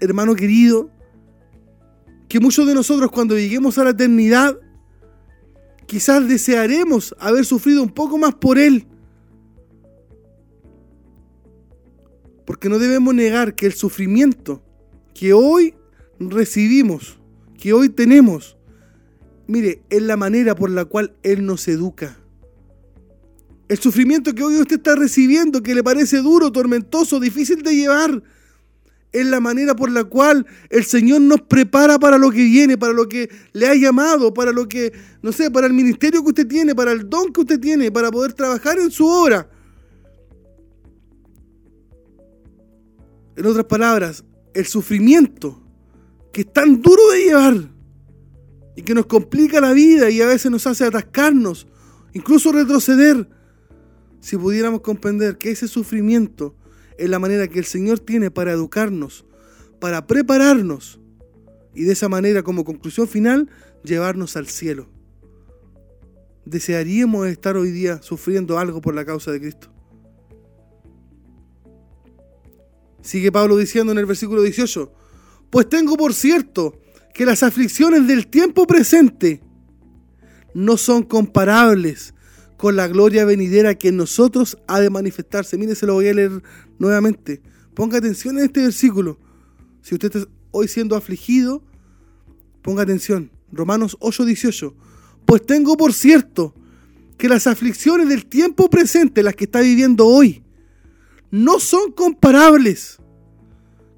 [0.00, 0.90] hermano querido,
[2.28, 4.58] que muchos de nosotros cuando lleguemos a la eternidad,
[5.86, 8.86] quizás desearemos haber sufrido un poco más por Él?
[12.44, 14.62] Porque no debemos negar que el sufrimiento
[15.14, 15.74] que hoy
[16.18, 17.18] recibimos,
[17.58, 18.58] que hoy tenemos,
[19.46, 22.18] mire, es la manera por la cual Él nos educa.
[23.68, 28.22] El sufrimiento que hoy usted está recibiendo, que le parece duro, tormentoso, difícil de llevar,
[29.12, 32.92] es la manera por la cual el Señor nos prepara para lo que viene, para
[32.92, 34.92] lo que le ha llamado, para lo que,
[35.22, 38.10] no sé, para el ministerio que usted tiene, para el don que usted tiene, para
[38.10, 39.48] poder trabajar en su obra.
[43.36, 45.60] En otras palabras, el sufrimiento
[46.32, 47.70] que es tan duro de llevar
[48.76, 51.66] y que nos complica la vida y a veces nos hace atascarnos,
[52.12, 53.28] incluso retroceder,
[54.20, 56.54] si pudiéramos comprender que ese sufrimiento
[57.00, 59.24] es la manera que el Señor tiene para educarnos,
[59.80, 61.00] para prepararnos
[61.74, 63.48] y de esa manera como conclusión final
[63.82, 64.86] llevarnos al cielo.
[66.44, 69.72] ¿Desearíamos estar hoy día sufriendo algo por la causa de Cristo?
[73.00, 74.92] Sigue Pablo diciendo en el versículo 18,
[75.48, 76.82] pues tengo por cierto
[77.14, 79.40] que las aflicciones del tiempo presente
[80.52, 82.12] no son comparables
[82.60, 85.56] con la gloria venidera que en nosotros ha de manifestarse.
[85.56, 86.42] Mire, se lo voy a leer
[86.78, 87.40] nuevamente.
[87.72, 89.18] Ponga atención en este versículo.
[89.80, 91.62] Si usted está hoy siendo afligido,
[92.60, 93.30] ponga atención.
[93.50, 94.76] Romanos 8, 18.
[95.24, 96.54] Pues tengo por cierto
[97.16, 100.44] que las aflicciones del tiempo presente, las que está viviendo hoy,
[101.30, 102.98] no son comparables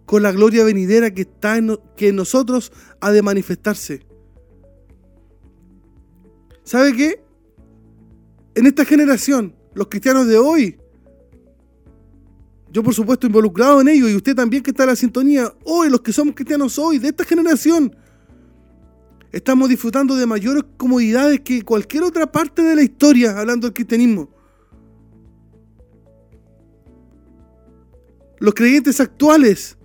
[0.07, 2.71] con la gloria venidera que está en, que en nosotros
[3.01, 4.07] ha de manifestarse.
[6.63, 7.32] ¿Sabe qué?
[8.55, 10.79] En esta generación, los cristianos de hoy,
[12.71, 15.89] yo por supuesto involucrado en ello y usted también que está en la sintonía, hoy
[15.89, 17.95] los que somos cristianos hoy, de esta generación,
[19.31, 24.29] estamos disfrutando de mayores comodidades que cualquier otra parte de la historia hablando del cristianismo.
[28.39, 29.79] Los creyentes actuales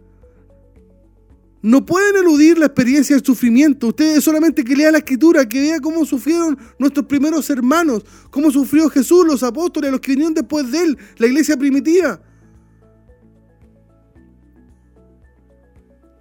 [1.68, 3.88] no pueden eludir la experiencia del sufrimiento.
[3.88, 8.90] Ustedes solamente que lea la escritura, que vea cómo sufrieron nuestros primeros hermanos, cómo sufrió
[8.90, 12.22] Jesús, los apóstoles, los que vinieron después de él, la iglesia primitiva.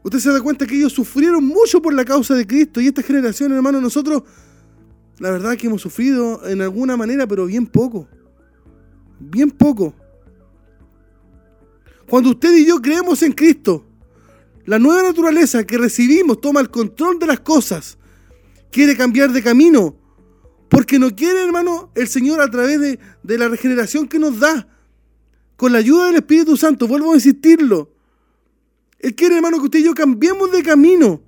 [0.02, 3.02] Usted se da cuenta que ellos sufrieron mucho por la causa de Cristo y esta
[3.02, 4.24] generación, hermano, nosotros,
[5.20, 8.08] la verdad que hemos sufrido en alguna manera, pero bien poco.
[9.20, 9.94] Bien poco.
[12.08, 13.85] Cuando usted y yo creemos en Cristo,
[14.66, 17.98] la nueva naturaleza que recibimos toma el control de las cosas,
[18.70, 19.96] quiere cambiar de camino,
[20.68, 24.68] porque no quiere, hermano, el Señor a través de, de la regeneración que nos da,
[25.56, 27.92] con la ayuda del Espíritu Santo, vuelvo a insistirlo.
[28.98, 31.22] Él quiere, hermano, que usted y yo cambiemos de camino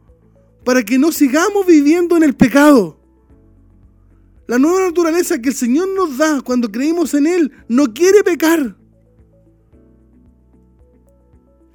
[0.65, 2.99] para que no sigamos viviendo en el pecado.
[4.49, 8.78] La nueva naturaleza que el Señor nos da cuando creímos en Él no quiere pecar.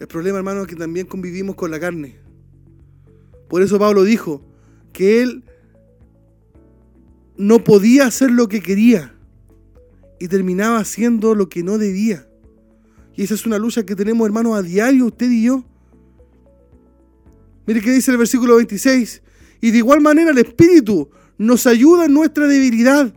[0.04, 2.18] El problema, hermano, es que también convivimos con la carne.
[3.48, 4.44] Por eso Pablo dijo
[4.92, 5.46] que él
[7.38, 9.16] no podía hacer lo que quería
[10.20, 12.28] y terminaba haciendo lo que no debía.
[13.16, 15.64] Y esa es una lucha que tenemos, hermanos, a diario, usted y yo.
[17.66, 19.22] Mire qué dice el versículo 26.
[19.62, 23.14] Y de igual manera el Espíritu nos ayuda en nuestra debilidad.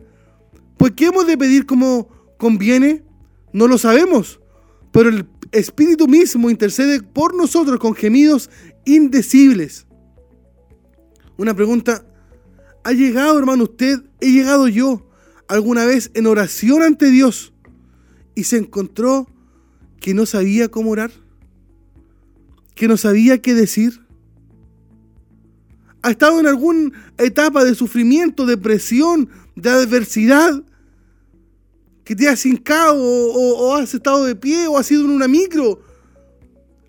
[0.77, 2.07] Pues ¿qué hemos de pedir como
[2.37, 3.03] conviene?
[3.51, 4.39] No lo sabemos.
[4.93, 8.49] Pero el Espíritu mismo intercede por nosotros con gemidos
[8.85, 9.87] indecibles.
[11.37, 12.05] Una pregunta,
[12.83, 15.07] ¿ha llegado hermano usted, he llegado yo
[15.47, 17.53] alguna vez en oración ante Dios
[18.35, 19.27] y se encontró
[19.99, 21.11] que no sabía cómo orar?
[22.75, 24.01] ¿Que no sabía qué decir?
[26.01, 30.63] ¿Ha estado en alguna etapa de sufrimiento, depresión, de adversidad?
[32.07, 35.81] Que te has hincado o, has estado de pie o has ido en una micro.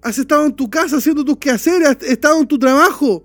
[0.00, 3.24] Has estado en tu casa haciendo tus quehaceres, has estado en tu trabajo.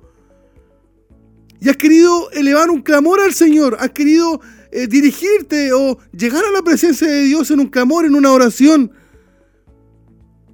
[1.61, 4.41] Y has querido elevar un clamor al Señor, has querido
[4.71, 8.91] eh, dirigirte o llegar a la presencia de Dios en un clamor, en una oración.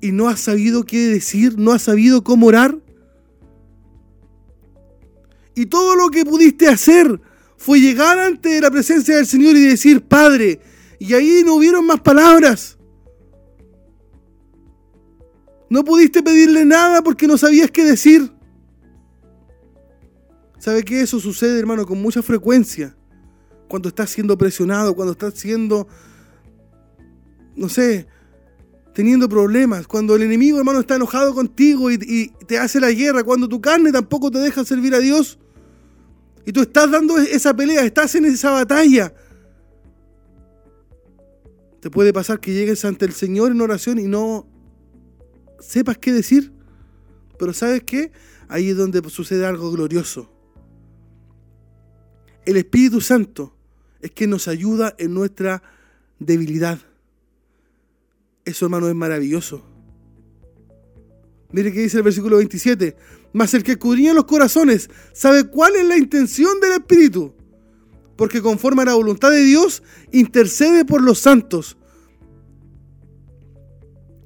[0.01, 2.77] Y no has sabido qué decir, no has sabido cómo orar.
[5.55, 7.21] Y todo lo que pudiste hacer
[7.55, 10.59] fue llegar ante la presencia del Señor y decir, Padre,
[10.99, 12.77] y ahí no hubieron más palabras.
[15.69, 18.31] No pudiste pedirle nada porque no sabías qué decir.
[20.57, 22.97] ¿Sabe que eso sucede, hermano, con mucha frecuencia?
[23.69, 25.87] Cuando estás siendo presionado, cuando estás siendo,
[27.55, 28.07] no sé,
[28.93, 33.23] teniendo problemas, cuando el enemigo, hermano, está enojado contigo y, y, te hace la guerra,
[33.23, 35.39] cuando tu carne tampoco te deja servir a Dios,
[36.45, 39.13] y tú estás dando esa pelea, estás en esa batalla,
[41.81, 44.47] te puede pasar que llegues ante el Señor en oración y no
[45.59, 46.51] sepas qué decir.
[47.37, 48.11] Pero ¿sabes qué?
[48.47, 50.31] Ahí es donde sucede algo glorioso.
[52.45, 53.55] El Espíritu Santo
[54.01, 55.61] es que nos ayuda en nuestra
[56.19, 56.79] debilidad.
[58.43, 59.63] Eso, hermano, es maravilloso.
[61.51, 62.95] Mire que dice el versículo 27.
[63.33, 67.35] Mas el que escudriña los corazones sabe cuál es la intención del Espíritu.
[68.19, 71.77] Porque conforme a la voluntad de Dios, intercede por los santos.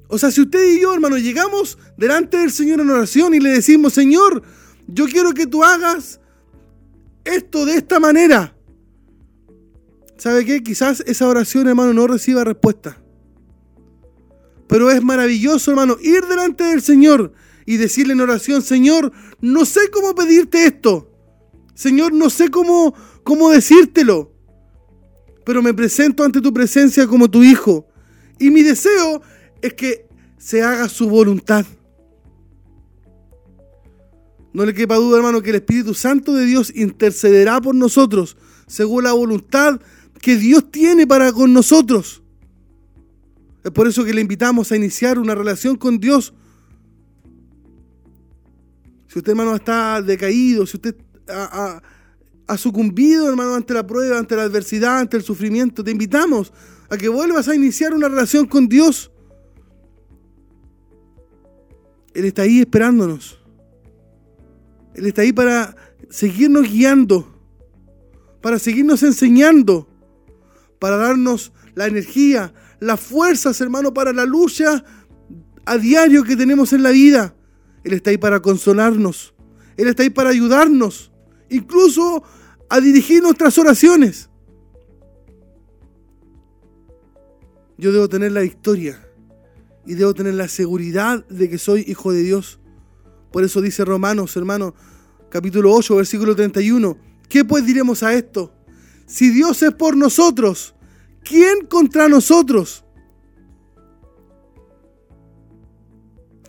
[0.08, 3.50] O sea, si usted y yo, hermano, llegamos delante del Señor en oración y le
[3.50, 4.42] decimos, Señor,
[4.88, 6.18] yo quiero que tú hagas
[7.22, 8.56] esto de esta manera.
[10.18, 10.64] ¿Sabe qué?
[10.64, 13.00] Quizás esa oración, hermano, no reciba respuesta.
[14.66, 17.32] Pero es maravilloso, hermano, ir delante del Señor
[17.64, 21.12] y decirle en oración, Señor, no sé cómo pedirte esto.
[21.74, 24.32] Señor, no sé cómo, cómo decírtelo.
[25.44, 27.86] Pero me presento ante tu presencia como tu hijo.
[28.38, 29.22] Y mi deseo
[29.60, 30.06] es que
[30.38, 31.66] se haga su voluntad.
[34.52, 39.04] No le quepa duda, hermano, que el Espíritu Santo de Dios intercederá por nosotros según
[39.04, 39.80] la voluntad
[40.20, 42.22] que Dios tiene para con nosotros.
[43.62, 46.34] Es por eso que le invitamos a iniciar una relación con Dios.
[49.08, 50.96] Si usted, hermano, está decaído, si usted
[52.46, 56.52] ha, sucumbido, hermano, ante la prueba, ante la adversidad, ante el sufrimiento, te invitamos
[56.90, 59.10] a que vuelvas a iniciar una relación con Dios.
[62.14, 63.38] Él está ahí esperándonos.
[64.94, 65.74] Él está ahí para
[66.08, 67.40] seguirnos guiando,
[68.40, 69.88] para seguirnos enseñando,
[70.78, 74.84] para darnos la energía, las fuerzas, hermano, para la lucha
[75.64, 77.34] a diario que tenemos en la vida.
[77.82, 79.34] Él está ahí para consolarnos.
[79.76, 81.10] Él está ahí para ayudarnos,
[81.54, 82.22] incluso
[82.68, 84.28] a dirigir nuestras oraciones.
[87.76, 89.00] Yo debo tener la victoria
[89.86, 92.60] y debo tener la seguridad de que soy hijo de Dios.
[93.32, 94.74] Por eso dice Romanos, hermano,
[95.28, 96.96] capítulo 8, versículo 31.
[97.28, 98.52] ¿Qué pues diremos a esto?
[99.06, 100.74] Si Dios es por nosotros,
[101.22, 102.84] ¿quién contra nosotros?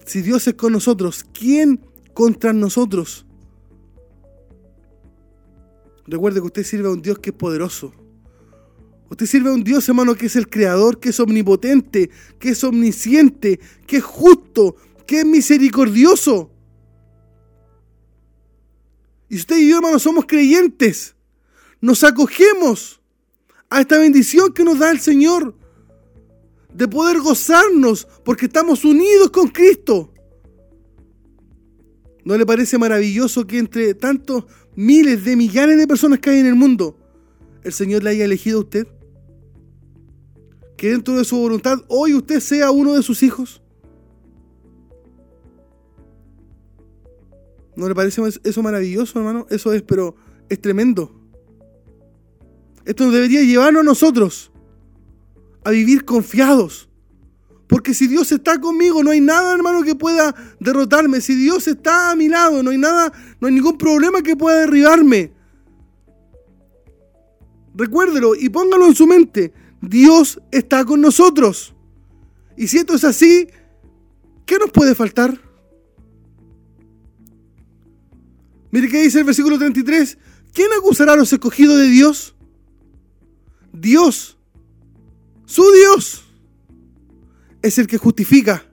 [0.06, 1.84] Si Dios es con nosotros, ¿quién
[2.14, 3.25] contra nosotros?
[6.08, 7.94] Recuerde que usted sirve a un Dios que es poderoso.
[9.10, 12.64] Usted sirve a un Dios, hermano, que es el creador, que es omnipotente, que es
[12.64, 14.76] omnisciente, que es justo,
[15.06, 16.52] que es misericordioso.
[19.30, 21.16] Y usted y yo, hermano, somos creyentes.
[21.82, 23.02] Nos acogemos
[23.70, 25.56] a esta bendición que nos da el Señor
[26.74, 30.12] de poder gozarnos porque estamos unidos con Cristo.
[32.24, 34.46] ¿No le parece maravilloso que entre tantos
[34.76, 36.98] miles de millones de personas que hay en el mundo,
[37.64, 38.88] el Señor le haya elegido a usted?
[40.78, 43.62] Que dentro de su voluntad hoy usted sea uno de sus hijos.
[47.76, 49.48] ¿No le parece eso maravilloso, hermano?
[49.50, 50.16] Eso es, pero
[50.50, 51.12] es tremendo.
[52.86, 54.52] Esto debería llevarnos a nosotros
[55.64, 56.90] a vivir confiados.
[57.68, 61.22] Porque si Dios está conmigo, no hay nada, hermano, que pueda derrotarme.
[61.22, 64.60] Si Dios está a mi lado, no hay nada, no hay ningún problema que pueda
[64.62, 65.32] derribarme.
[67.74, 69.52] Recuérdelo y póngalo en su mente.
[69.82, 71.74] Dios está con nosotros.
[72.56, 73.48] Y si esto es así,
[74.46, 75.42] ¿qué nos puede faltar?
[78.72, 80.18] Mire qué dice el versículo 33.
[80.54, 82.36] ¿Quién acusará a los escogidos de Dios?
[83.74, 84.38] Dios,
[85.46, 86.25] su Dios,
[87.66, 88.64] es el que justifica.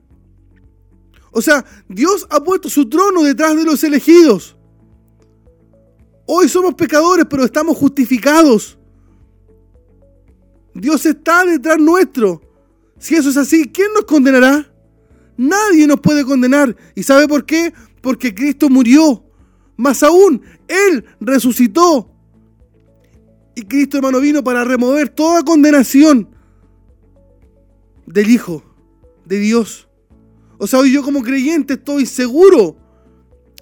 [1.30, 4.56] O sea, Dios ha puesto su trono detrás de los elegidos.
[6.26, 8.78] Hoy somos pecadores, pero estamos justificados.
[10.74, 12.42] Dios está detrás nuestro.
[12.98, 14.70] Si eso es así, ¿quién nos condenará?
[15.36, 16.76] Nadie nos puede condenar.
[16.94, 17.72] ¿Y sabe por qué?
[18.02, 19.24] Porque Cristo murió
[19.76, 22.10] más aún, Él resucitó.
[23.54, 26.28] Y Cristo, hermano, vino para remover toda condenación
[28.06, 28.62] del Hijo,
[29.24, 29.88] de Dios.
[30.58, 32.76] O sea, hoy yo como creyente estoy seguro,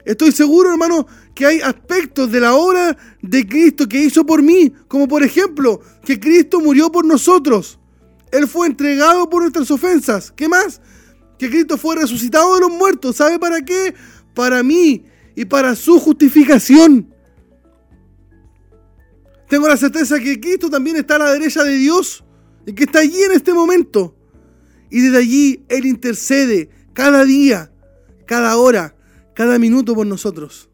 [0.05, 4.73] estoy seguro, hermano, que hay aspectos de la obra de Cristo que hizo por mí,
[4.89, 7.79] como por ejemplo, que Cristo murió por nosotros.
[8.31, 10.31] Él fue entregado por nuestras ofensas.
[10.31, 10.81] ¿Qué más?
[11.39, 13.17] Que Cristo fue resucitado de los muertos.
[13.17, 13.95] ¿Sabe para qué?
[14.35, 15.05] Para mí
[15.35, 17.13] y para su justificación.
[19.49, 22.23] Tengo la certeza que Cristo también está a la derecha de Dios
[22.67, 24.15] y que está allí en este momento.
[24.91, 27.72] Y desde allí Él intercede cada día,
[28.26, 28.97] cada hora,
[29.34, 30.68] cada minuto por nosotros.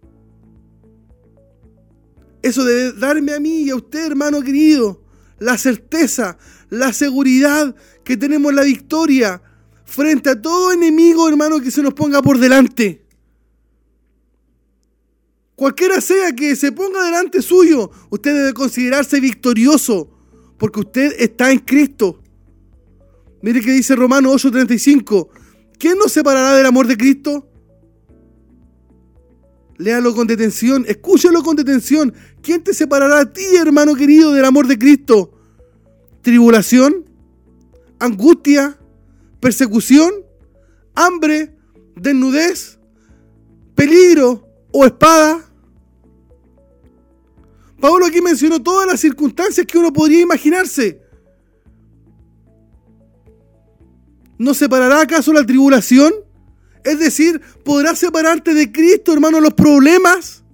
[2.43, 5.03] Eso debe darme a mí y a usted, hermano querido,
[5.39, 6.39] la certeza,
[6.71, 9.43] la seguridad que tenemos la victoria
[9.85, 13.07] frente a todo enemigo, hermano, que se nos ponga por delante.
[15.55, 20.11] Cualquiera sea que se ponga delante suyo, usted debe considerarse victorioso,
[20.59, 22.23] porque usted está en Cristo.
[23.47, 25.29] Mire que dice Romano 8:35,
[25.79, 27.49] ¿quién nos separará del amor de Cristo?
[29.77, 32.13] Léalo con detención, escúchalo con detención.
[32.43, 35.31] ¿Quién te separará a ti, hermano querido, del amor de Cristo?
[36.23, 37.05] ¿Tribulación?
[38.01, 38.77] ¿Angustia?
[39.39, 40.13] ¿Persecución?
[40.97, 41.55] ¿Hambre?
[41.95, 42.81] ¿Desnudez?
[43.77, 44.45] ¿Peligro?
[44.73, 45.49] ¿O espada?
[47.81, 51.06] Pablo aquí mencionó todas las circunstancias que uno podría imaginarse.
[54.39, 56.13] ¿No separará acaso la tribulación?
[56.85, 60.45] Es decir, ¿podrás separarte de Cristo, hermano, los problemas?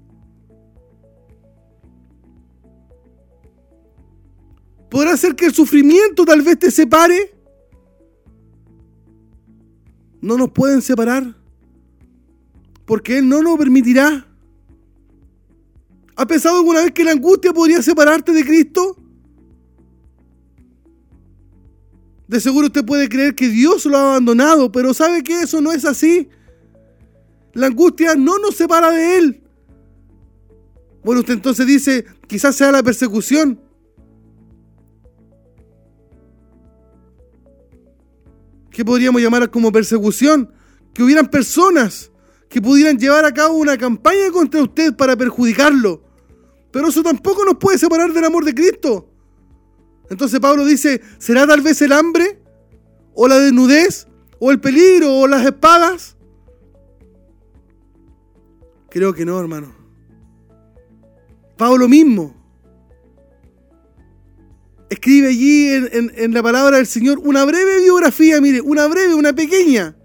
[4.88, 7.34] ¿Podrá ser que el sufrimiento tal vez te separe?
[10.20, 11.34] No nos pueden separar.
[12.84, 14.26] Porque Él no nos permitirá.
[16.14, 19.01] ¿Ha pensado alguna vez que la angustia podría separarte de Cristo?
[22.28, 25.72] De seguro usted puede creer que Dios lo ha abandonado, pero ¿sabe que eso no
[25.72, 26.28] es así?
[27.52, 29.42] La angustia no nos separa de Él.
[31.04, 33.60] Bueno, usted entonces dice, quizás sea la persecución.
[38.70, 40.50] ¿Qué podríamos llamar como persecución?
[40.94, 42.10] Que hubieran personas
[42.48, 46.02] que pudieran llevar a cabo una campaña contra usted para perjudicarlo.
[46.70, 49.11] Pero eso tampoco nos puede separar del amor de Cristo.
[50.12, 52.38] Entonces Pablo dice, ¿será tal vez el hambre?
[53.14, 54.06] ¿O la desnudez?
[54.38, 55.20] ¿O el peligro?
[55.20, 56.18] ¿O las espadas?
[58.90, 59.74] Creo que no, hermano.
[61.56, 62.36] Pablo mismo
[64.90, 69.32] escribe allí en, en, la palabra del Señor una breve biografía, mire, una breve, una
[69.32, 69.96] pequeña,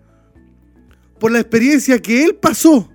[1.19, 2.89] por la experiencia que él pasó.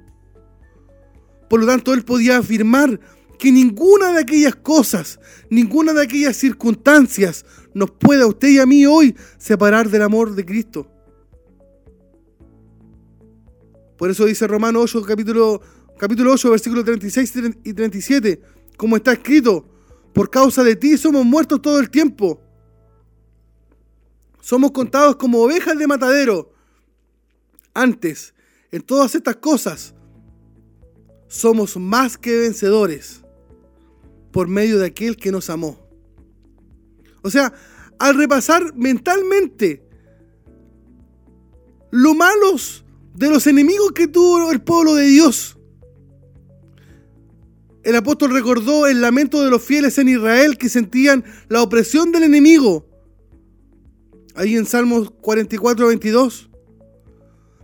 [1.51, 2.99] Por lo tanto, él podía afirmar
[3.43, 5.19] que ninguna de aquellas cosas,
[5.51, 10.37] ninguna de aquellas circunstancias nos pueda a usted y a mí hoy separar del amor
[10.37, 10.87] de Cristo.
[13.99, 15.61] Por eso dice Romano 8, capítulo,
[15.99, 17.35] capítulo 8, versículos 36
[17.65, 18.41] y 37,
[18.77, 19.69] como está escrito,
[20.13, 22.41] por causa de ti somos muertos todo el tiempo.
[24.41, 26.53] Somos contados como ovejas de matadero.
[27.75, 28.35] Antes,
[28.71, 29.97] en todas estas cosas,
[31.27, 33.22] somos más que vencedores
[34.33, 35.79] por medio de aquel que nos amó.
[37.23, 37.53] O sea,
[37.99, 39.87] al repasar mentalmente
[41.91, 45.59] lo malos de los enemigos que tuvo el pueblo de Dios,
[47.85, 52.23] el apóstol recordó el lamento de los fieles en Israel que sentían la opresión del
[52.23, 52.87] enemigo.
[54.35, 56.49] Ahí en Salmos 44, 22.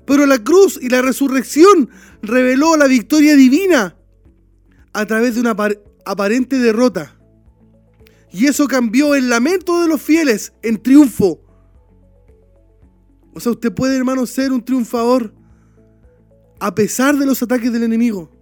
[0.07, 1.91] Pero la cruz y la resurrección
[2.21, 3.97] reveló la victoria divina
[4.93, 5.55] a través de una,
[6.09, 7.19] aparente derrota.
[8.33, 11.41] Y eso cambió el lamento de los fieles en triunfo.
[13.35, 15.35] O sea, usted puede, hermano, ser un triunfador
[16.61, 18.33] a pesar de los ataques del enemigo.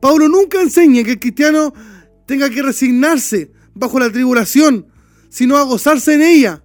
[0.00, 1.74] Pablo nunca enseña que el cristiano
[2.24, 4.86] tenga que resignarse bajo la tribulación,
[5.28, 6.64] sino a gozarse en ella.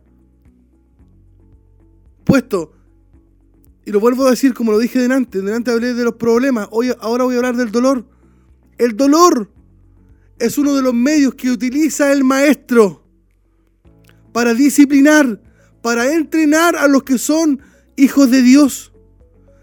[2.23, 2.73] Puesto,
[3.85, 6.93] y lo vuelvo a decir como lo dije delante, delante hablé de los problemas, hoy,
[6.99, 8.14] ahora voy a hablar del dolor.
[8.77, 9.51] El dolor
[10.39, 13.03] es uno de los medios que utiliza el maestro
[14.33, 15.41] para disciplinar,
[15.81, 17.61] para entrenar a los que son
[17.95, 18.91] hijos de Dios.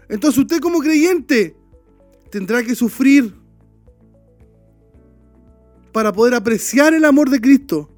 [0.09, 1.55] Entonces usted como creyente
[2.31, 3.35] tendrá que sufrir
[5.91, 7.89] para poder apreciar el amor de Cristo,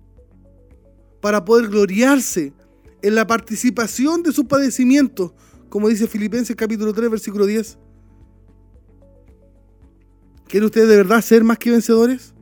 [1.21, 2.53] para poder gloriarse
[3.01, 5.31] en la participación de sus padecimientos,
[5.69, 7.77] como dice Filipenses capítulo 3, versículo 10.
[10.47, 12.33] ¿Quiere usted de verdad ser más que vencedores?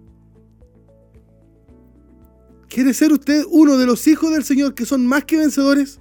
[2.68, 6.00] ¿Quiere ser usted uno de los hijos del Señor que son más que vencedores?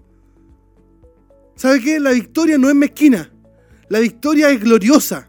[1.55, 2.00] ¿Sabe qué?
[2.00, 3.30] La victoria no es mezquina.
[3.88, 5.28] La victoria es gloriosa.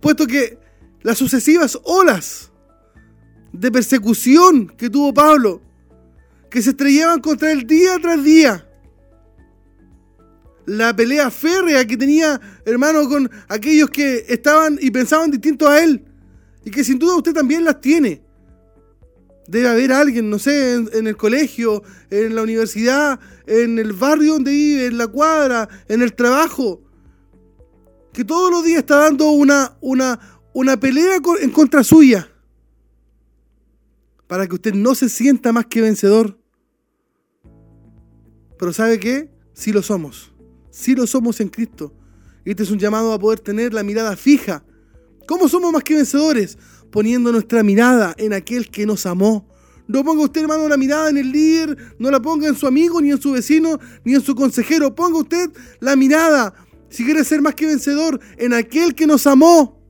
[0.00, 0.58] Puesto que
[1.02, 2.52] las sucesivas olas
[3.52, 5.62] de persecución que tuvo Pablo,
[6.50, 8.69] que se estrellaban contra él día tras día,
[10.70, 16.04] la pelea férrea que tenía, hermano, con aquellos que estaban y pensaban distinto a él.
[16.64, 18.22] Y que sin duda usted también las tiene.
[19.48, 24.52] Debe haber alguien, no sé, en, el colegio, en la universidad, en el barrio donde
[24.52, 26.80] vive, en la cuadra, en el trabajo,
[28.12, 30.20] que todos los días está dando una, una,
[30.52, 32.28] una pelea en contra suya,
[34.28, 36.38] para que usted no se sienta más que vencedor.
[38.56, 39.32] Pero ¿sabe qué?
[39.52, 40.29] Sí lo somos,
[40.70, 41.92] sí lo somos en Cristo.
[42.44, 44.64] Este es un llamado a poder tener la mirada fija.
[45.26, 46.58] ¿Cómo somos más que vencedores?
[46.90, 49.48] poniendo nuestra mirada en aquel que nos amó.
[49.86, 53.00] No ponga usted, hermano, la mirada en el líder, no la ponga en su amigo,
[53.00, 54.94] ni en su vecino, ni en su consejero.
[54.94, 55.50] Ponga usted
[55.80, 56.54] la mirada,
[56.88, 59.80] si quiere ser más que vencedor, en aquel que nos amó.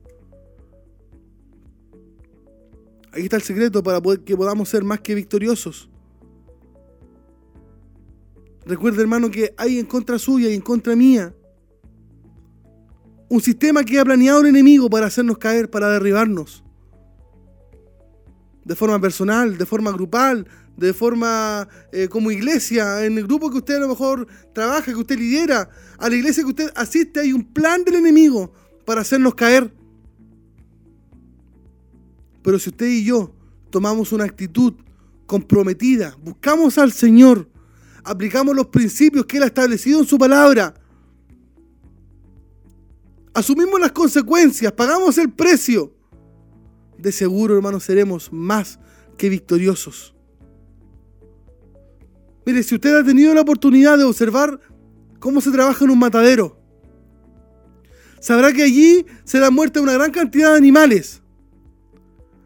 [3.11, 5.90] Ahí está el secreto para que podamos ser más que victoriosos.
[8.71, 11.35] Recuerde, hermano, que hay en contra suya y en contra mía
[13.27, 16.63] un sistema que ha planeado el enemigo para hacernos caer, para derribarnos
[18.63, 20.47] de forma personal, de forma grupal,
[20.77, 24.95] de forma eh, como iglesia, en el grupo que usted a lo mejor trabaja, que
[24.95, 28.53] usted lidera, a la iglesia que usted asiste, hay un plan del enemigo
[28.85, 29.69] para hacernos caer.
[32.41, 33.35] Pero si usted y yo
[33.69, 34.75] tomamos una actitud
[35.25, 37.50] comprometida, buscamos al Señor,
[38.03, 40.73] aplicamos los principios que Él ha establecido en su palabra,
[43.33, 45.93] asumimos las consecuencias, pagamos el precio,
[46.97, 48.79] de seguro, hermanos, seremos más
[49.17, 50.13] que victoriosos.
[52.45, 54.59] Mire, si usted ha tenido la oportunidad de observar
[55.19, 56.59] cómo se trabaja en un matadero,
[58.19, 61.21] sabrá que allí se da muerte a una gran cantidad de animales.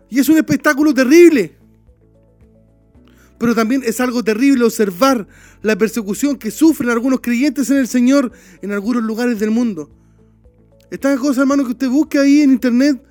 [0.09, 1.54] Y es un espectáculo terrible.
[3.37, 5.27] Pero también es algo terrible observar
[5.61, 8.31] la persecución que sufren algunos creyentes en el Señor
[8.61, 9.89] en algunos lugares del mundo.
[10.89, 13.01] Estas cosas, hermano, que usted busque ahí en internet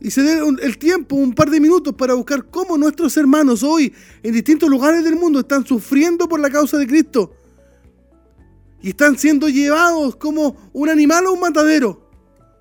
[0.00, 3.92] y se dé el tiempo, un par de minutos, para buscar cómo nuestros hermanos hoy
[4.22, 7.34] en distintos lugares del mundo están sufriendo por la causa de Cristo.
[8.82, 12.08] Y están siendo llevados como un animal a un matadero,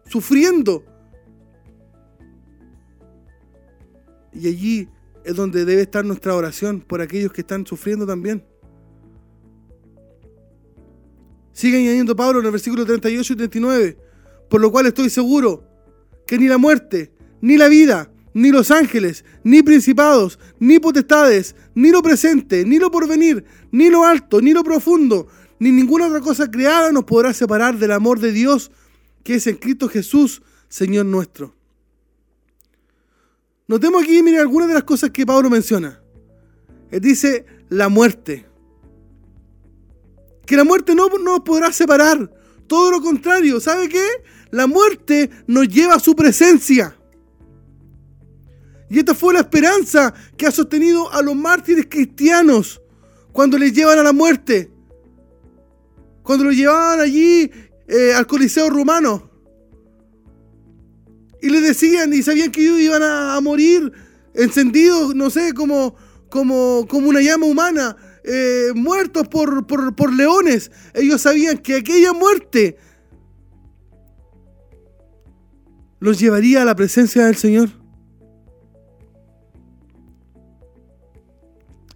[0.06, 0.84] sufriendo.
[4.34, 4.90] Y allí
[5.30, 8.44] es donde debe estar nuestra oración por aquellos que están sufriendo también.
[11.54, 13.98] Sigue añadiendo Pablo en el versículo 38 y 39,
[14.50, 15.64] por lo cual estoy seguro
[16.26, 21.92] que ni la muerte, ni la vida, ni los ángeles, ni principados, ni potestades, ni
[21.92, 25.28] lo presente, ni lo porvenir, ni lo alto, ni lo profundo,
[25.60, 28.72] ni ninguna otra cosa creada nos podrá separar del amor de Dios
[29.24, 31.59] que es en Cristo Jesús, Señor nuestro.
[33.70, 36.02] Notemos aquí, mire, algunas de las cosas que Pablo menciona.
[36.90, 38.48] Él dice la muerte.
[40.48, 42.34] Que la muerte no nos podrá separar.
[42.66, 44.04] Todo lo contrario, ¿sabe qué?
[44.50, 46.98] La muerte nos lleva a su presencia.
[48.90, 52.82] Y esta fue la esperanza que ha sostenido a los mártires cristianos
[53.32, 54.72] cuando les llevan a la muerte.
[56.24, 57.52] Cuando los llevaban allí
[57.88, 59.29] eh, al Coliseo romano.
[61.42, 63.92] Y les decían y sabían que ellos iban a, morir
[64.34, 65.96] encendidos, no sé, como,
[66.30, 70.72] como, como una llama humana, eh, muertos por, por leones.
[70.94, 72.78] Ellos sabían que aquella muerte
[76.00, 77.70] los llevaría a la presencia del Señor.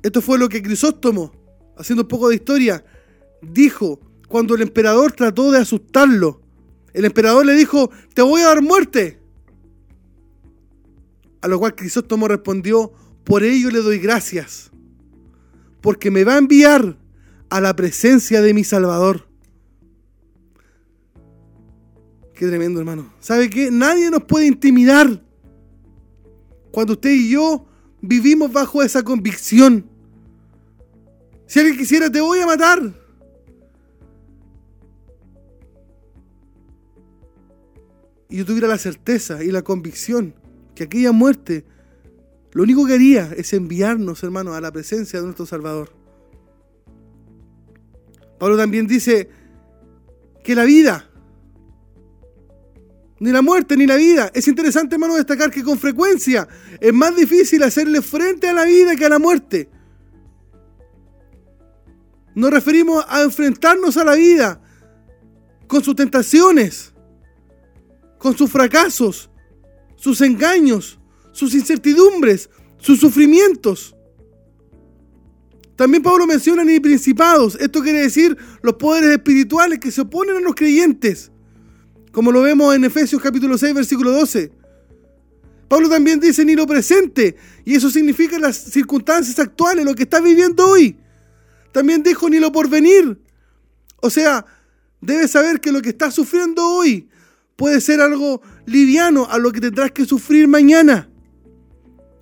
[0.03, 1.31] Esto fue lo que Crisóstomo,
[1.77, 2.83] haciendo un poco de historia,
[3.41, 6.41] dijo cuando el emperador trató de asustarlo.
[6.91, 9.22] El emperador le dijo, te voy a dar muerte.
[11.43, 12.93] A lo cual Crisóstomo respondió,
[13.25, 14.71] por ello le doy gracias,
[15.81, 16.97] porque me va a enviar
[17.49, 19.27] a la presencia de mi Salvador.
[22.33, 23.13] Qué tremendo, hermano.
[23.19, 23.69] ¿Sabe qué?
[23.71, 25.21] Nadie nos puede intimidar
[26.71, 27.65] cuando usted y yo
[27.99, 29.85] vivimos bajo esa convicción.
[31.45, 32.81] Si alguien quisiera, te voy a matar.
[38.29, 40.41] Y yo tuviera la certeza y la convicción
[40.75, 41.65] que aquella muerte
[42.53, 45.91] lo único que haría es enviarnos, hermanos, a la presencia de nuestro Salvador.
[48.39, 49.29] Pablo también dice
[50.43, 51.09] que la vida,
[53.19, 54.29] ni la muerte, ni la vida.
[54.35, 56.47] Es interesante, hermano, destacar que con frecuencia
[56.79, 59.69] es más difícil hacerle frente a la vida que a la muerte.
[62.35, 64.61] Nos referimos a enfrentarnos a la vida
[65.67, 66.93] con sus tentaciones,
[68.19, 69.31] con sus fracasos,
[70.03, 70.99] sus engaños,
[71.31, 73.95] sus incertidumbres, sus sufrimientos.
[75.77, 77.55] También Pablo menciona ni principados.
[77.55, 81.31] Esto quiere decir los poderes espirituales que se oponen a los creyentes.
[82.11, 84.51] Como lo vemos en Efesios capítulo 6, versículo 12.
[85.69, 90.21] Pablo también dice ni lo presente, y eso significa las circunstancias actuales, lo que estás
[90.21, 90.97] viviendo hoy.
[91.71, 93.21] También dijo ni lo porvenir.
[94.01, 94.45] O sea,
[94.99, 97.07] debes saber que lo que estás sufriendo hoy
[97.55, 101.09] puede ser algo liviano a lo que tendrás que sufrir mañana,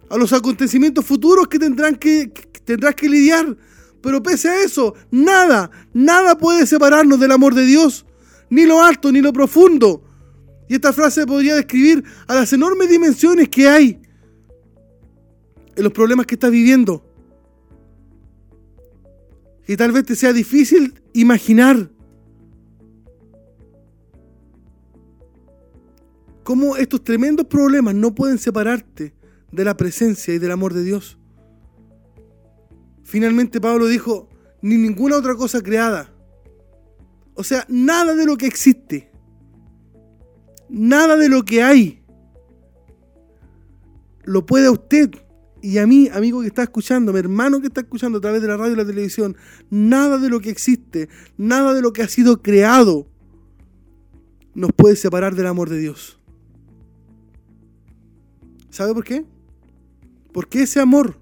[0.09, 3.57] a los acontecimientos futuros que, tendrán que, que tendrás que lidiar.
[4.01, 8.05] Pero pese a eso, nada, nada puede separarnos del amor de Dios,
[8.49, 10.03] ni lo alto, ni lo profundo.
[10.67, 14.01] Y esta frase podría describir a las enormes dimensiones que hay
[15.75, 17.05] en los problemas que estás viviendo.
[19.67, 21.91] Y tal vez te sea difícil imaginar
[26.43, 29.13] cómo estos tremendos problemas no pueden separarte
[29.51, 31.17] de la presencia y del amor de Dios.
[33.03, 34.29] Finalmente Pablo dijo,
[34.61, 36.13] ni ninguna otra cosa creada.
[37.33, 39.11] O sea, nada de lo que existe,
[40.69, 42.01] nada de lo que hay,
[44.23, 45.11] lo puede a usted
[45.61, 48.47] y a mí, amigo que está escuchando, mi hermano que está escuchando a través de
[48.47, 49.35] la radio y la televisión,
[49.69, 53.07] nada de lo que existe, nada de lo que ha sido creado,
[54.53, 56.20] nos puede separar del amor de Dios.
[58.71, 59.25] ¿Sabe por qué?
[60.33, 61.15] Porque ese amor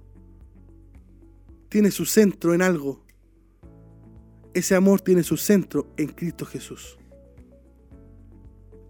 [1.68, 3.04] tiene su centro en algo.
[4.54, 6.98] Ese amor tiene su centro en Cristo Jesús.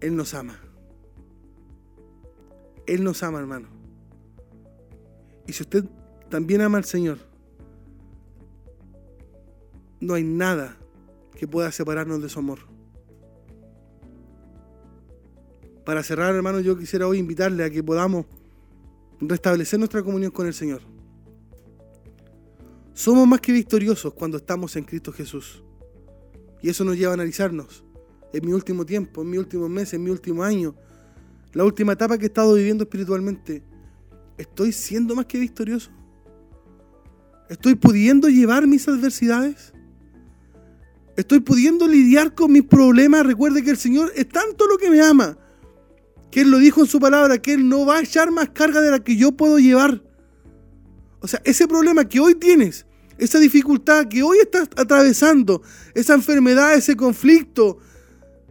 [0.00, 0.60] Él nos ama.
[2.86, 3.68] Él nos ama, hermano.
[5.46, 5.84] Y si usted
[6.28, 7.18] también ama al Señor,
[10.00, 10.76] no hay nada
[11.34, 12.58] que pueda separarnos de su amor.
[15.84, 18.26] Para cerrar, hermano, yo quisiera hoy invitarle a que podamos
[19.20, 20.82] restablecer nuestra comunión con el Señor.
[22.94, 25.62] Somos más que victoriosos cuando estamos en Cristo Jesús.
[26.62, 27.84] Y eso nos lleva a analizarnos.
[28.32, 30.74] En mi último tiempo, en mi último mes, en mi último año,
[31.52, 33.62] la última etapa que he estado viviendo espiritualmente,
[34.36, 35.90] ¿estoy siendo más que victorioso?
[37.48, 39.72] ¿Estoy pudiendo llevar mis adversidades?
[41.16, 43.26] ¿Estoy pudiendo lidiar con mis problemas?
[43.26, 45.36] Recuerde que el Señor es tanto lo que me ama,
[46.30, 48.80] que Él lo dijo en su palabra, que Él no va a echar más carga
[48.80, 50.02] de la que yo puedo llevar.
[51.20, 52.86] O sea, ese problema que hoy tienes,
[53.18, 55.62] esa dificultad que hoy estás atravesando,
[55.94, 57.78] esa enfermedad, ese conflicto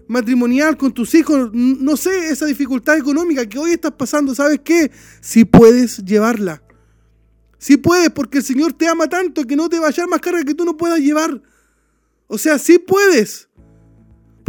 [0.08, 4.92] matrimonial con tus hijos, no sé, esa dificultad económica que hoy estás pasando, ¿sabes qué?
[5.22, 6.64] Si puedes llevarla.
[7.60, 10.22] Si puedes, porque el Señor te ama tanto que no te va a echar más
[10.22, 11.42] carga que tú no puedas llevar.
[12.28, 13.49] O sea, sí puedes.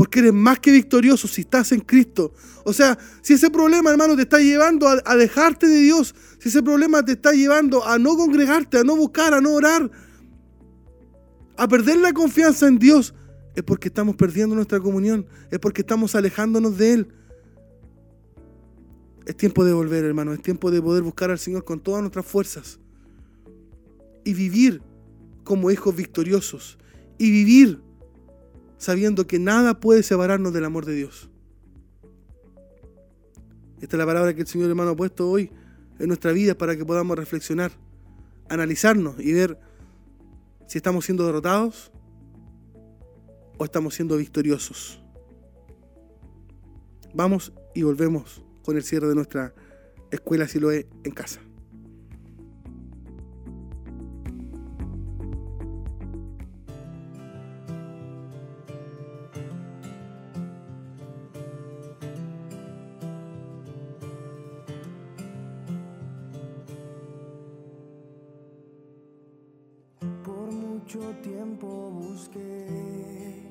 [0.00, 2.32] Porque eres más que victorioso si estás en Cristo.
[2.64, 6.48] O sea, si ese problema, hermano, te está llevando a, a, dejarte de Dios, si
[6.48, 9.90] ese problema te está llevando a no congregarte, a no buscar, a no orar,
[11.54, 13.12] a perder la confianza en Dios,
[13.54, 17.08] es porque estamos perdiendo nuestra comunión, es porque estamos alejándonos de Él.
[19.26, 22.24] Es tiempo de volver, hermano, es tiempo de poder buscar al Señor con todas nuestras
[22.24, 22.80] fuerzas
[24.24, 24.80] y vivir
[25.44, 26.78] como hijos victoriosos
[27.18, 27.89] y vivir
[28.80, 31.28] sabiendo que nada puede separarnos del amor de Dios.
[33.80, 35.50] Esta es la palabra que el Señor hermano ha puesto hoy
[35.98, 37.72] en nuestra vida para que podamos reflexionar,
[38.48, 39.60] analizarnos y ver
[40.66, 41.92] si estamos siendo derrotados
[43.58, 45.02] o estamos siendo victoriosos.
[47.12, 49.54] Vamos y volvemos con el cierre de nuestra
[50.10, 51.40] escuela Siloé en casa.
[70.92, 73.49] Mucho tiempo busqué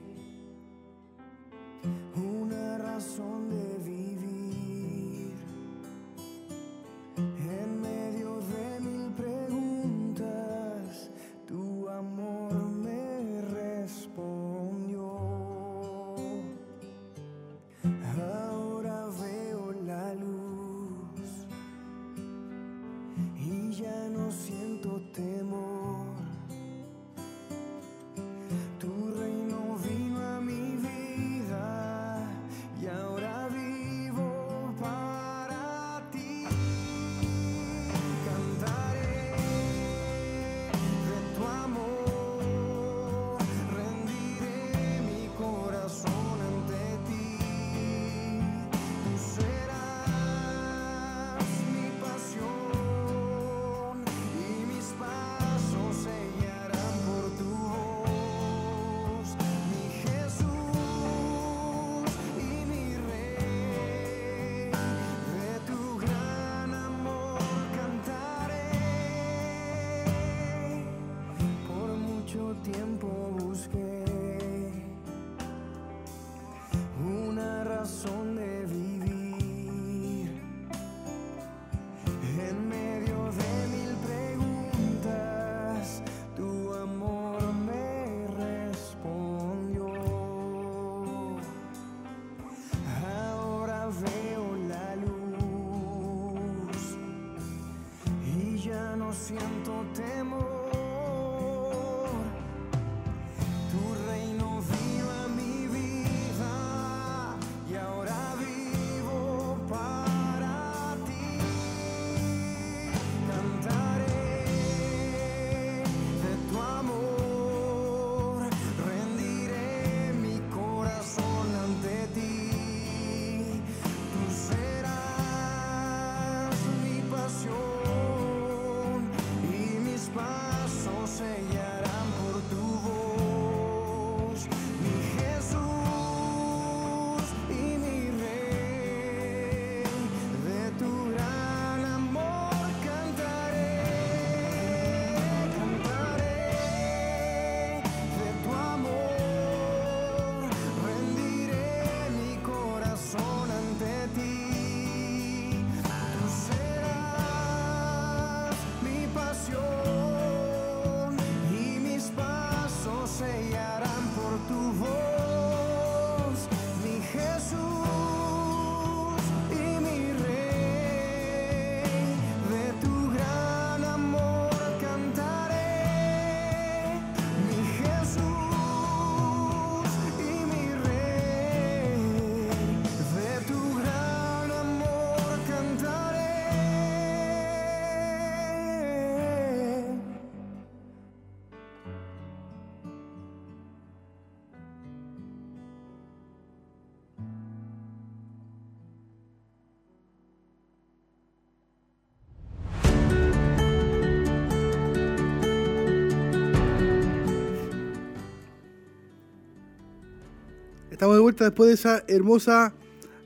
[211.20, 212.74] vuelta después de esa hermosa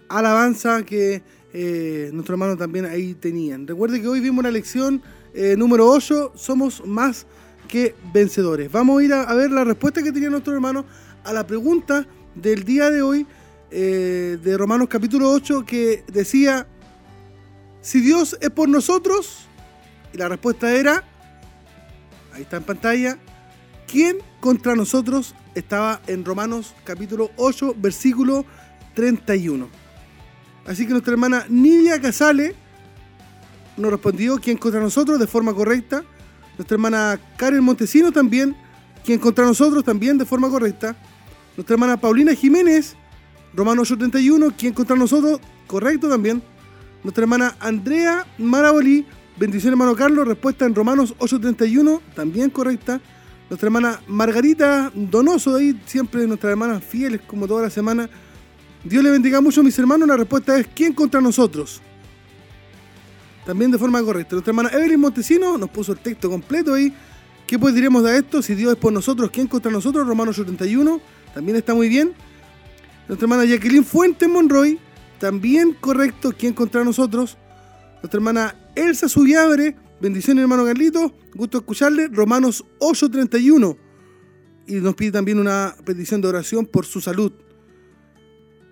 [0.09, 1.23] alabanza que
[1.53, 3.67] eh, nuestro hermano también ahí tenían.
[3.67, 5.01] Recuerde que hoy vimos la lección
[5.33, 7.25] eh, número 8, somos más
[7.67, 8.71] que vencedores.
[8.71, 10.85] Vamos a ir a, a ver la respuesta que tenía nuestro hermano
[11.23, 13.27] a la pregunta del día de hoy
[13.75, 16.67] eh, de Romanos capítulo 8 que decía,
[17.81, 19.47] si Dios es por nosotros,
[20.13, 21.03] y la respuesta era,
[22.33, 23.17] ahí está en pantalla,
[23.87, 28.45] ¿quién contra nosotros estaba en Romanos capítulo 8, versículo
[28.95, 29.67] 31?
[30.65, 32.55] Así que nuestra hermana Nidia Casale
[33.77, 36.03] nos respondió quién contra nosotros de forma correcta.
[36.57, 38.55] Nuestra hermana Karen Montesino también,
[39.03, 40.95] quien contra nosotros también de forma correcta.
[41.57, 42.95] Nuestra hermana Paulina Jiménez,
[43.53, 46.41] Romanos 8:31, quien contra nosotros, correcto también.
[47.03, 49.05] Nuestra hermana Andrea Marabolí,
[49.37, 53.01] bendición hermano Carlos, respuesta en Romanos 8:31, también correcta.
[53.53, 58.09] Nuestra hermana Margarita Donoso, ahí siempre nuestras hermanas fieles como toda la semana.
[58.83, 61.79] Dios le bendiga mucho mis hermanos, la respuesta es ¿quién contra nosotros?
[63.45, 64.33] También de forma correcta.
[64.33, 66.91] Nuestra hermana Evelyn Montesino nos puso el texto completo ahí.
[67.45, 68.41] ¿Qué pues diremos de esto?
[68.41, 70.07] Si Dios es por nosotros, ¿quién contra nosotros?
[70.07, 70.99] Romanos 81,
[71.35, 72.11] también está muy bien.
[73.07, 74.79] Nuestra hermana Jacqueline Fuentes Monroy,
[75.19, 77.37] también correcto, ¿quién contra nosotros?
[78.01, 83.77] Nuestra hermana Elsa Subiabre, bendiciones hermano Carlito, gusto escucharle, Romanos 8:31.
[84.67, 87.31] Y nos pide también una petición de oración por su salud.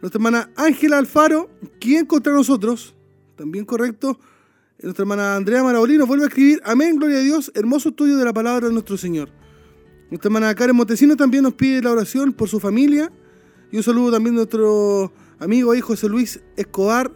[0.02, 2.96] Nuestra hermana Ángela Alfaro, ¿quién contra nosotros?
[3.38, 4.20] También correcto.
[4.82, 8.34] Nuestra hermana Andrea Marabolino vuelve a escribir, amén, gloria a Dios, hermoso estudio de la
[8.34, 9.30] palabra de nuestro Señor.
[10.10, 13.10] Nuestra hermana Karen Montesino también nos pide la oración por su familia.
[13.72, 17.10] Y un saludo también a nuestro amigo ahí José Luis Escobar.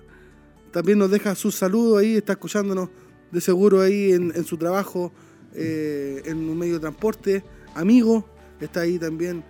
[0.71, 2.89] También nos deja su saludo ahí, está escuchándonos
[3.31, 5.11] de seguro ahí en, en su trabajo,
[5.53, 7.43] eh, en un medio de transporte.
[7.73, 8.27] Amigo,
[8.59, 9.43] está ahí también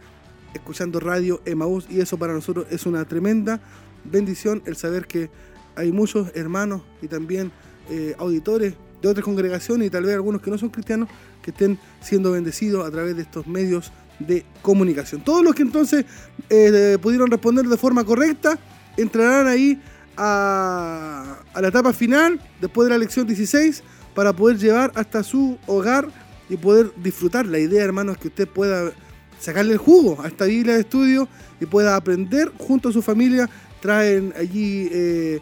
[0.53, 3.59] escuchando radio Emaús y eso para nosotros es una tremenda
[4.03, 5.29] bendición el saber que
[5.75, 7.51] hay muchos hermanos y también
[7.89, 11.09] eh, auditores de otras congregaciones y tal vez algunos que no son cristianos
[11.41, 15.21] que estén siendo bendecidos a través de estos medios de comunicación.
[15.23, 16.05] Todos los que entonces
[16.49, 18.57] eh, pudieron responder de forma correcta
[18.97, 19.79] entrarán ahí
[20.17, 26.07] a, la etapa final después de la lección 16 para poder llevar hasta su hogar
[26.49, 27.45] y poder disfrutar.
[27.45, 28.91] La idea, hermano, es que usted pueda
[29.39, 31.27] sacarle el jugo a esta Biblia de estudio
[31.59, 33.49] y pueda aprender junto a su familia.
[33.81, 35.41] Traen allí eh,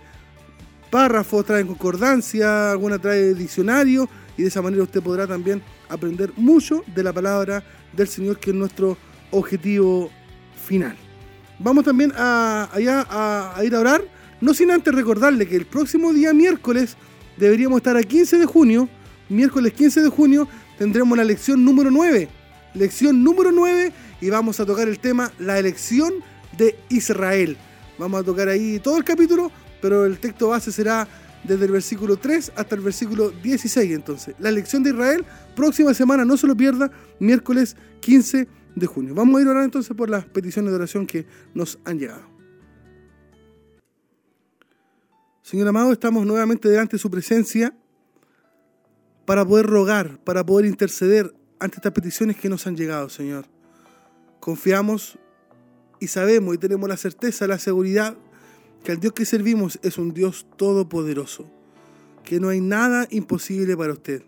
[0.89, 6.83] párrafos, traen concordancia, alguna trae diccionario y de esa manera usted podrá también aprender mucho
[6.93, 7.63] de la palabra
[7.93, 8.97] del Señor que es nuestro
[9.31, 10.09] objetivo
[10.67, 10.95] final.
[11.59, 14.03] Vamos también a, allá a, a ir a orar,
[14.43, 16.97] no sin antes recordarle que el próximo día miércoles
[17.37, 18.89] deberíamos estar a 15 de junio,
[19.29, 22.27] miércoles 15 de junio tendremos la lección número 9,
[22.73, 26.15] lección número 9 y vamos a tocar el tema la elección
[26.57, 27.55] de Israel.
[27.97, 29.49] Vamos a tocar ahí todo el capítulo,
[29.81, 31.07] pero el texto base será
[31.45, 34.35] desde el versículo 3 hasta el versículo 16 entonces.
[34.39, 35.23] La lección de Israel,
[35.55, 39.15] próxima semana, no se lo pierda, miércoles 15 de junio.
[39.15, 42.32] Vamos a ir orando entonces por las peticiones de oración que nos han llegado.
[45.43, 47.75] Señor amado, estamos nuevamente delante de su presencia
[49.25, 53.45] para poder rogar, para poder interceder ante estas peticiones que nos han llegado, Señor.
[54.39, 55.19] Confiamos
[55.99, 58.15] y sabemos y tenemos la certeza, la seguridad
[58.85, 61.51] que el Dios que servimos es un Dios todopoderoso,
[62.23, 64.23] que no hay nada imposible para usted.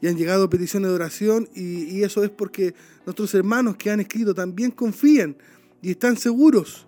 [0.00, 2.74] Y han llegado peticiones de oración y, y eso es porque
[3.04, 5.36] nuestros hermanos que han escrito también confían
[5.82, 6.86] y están seguros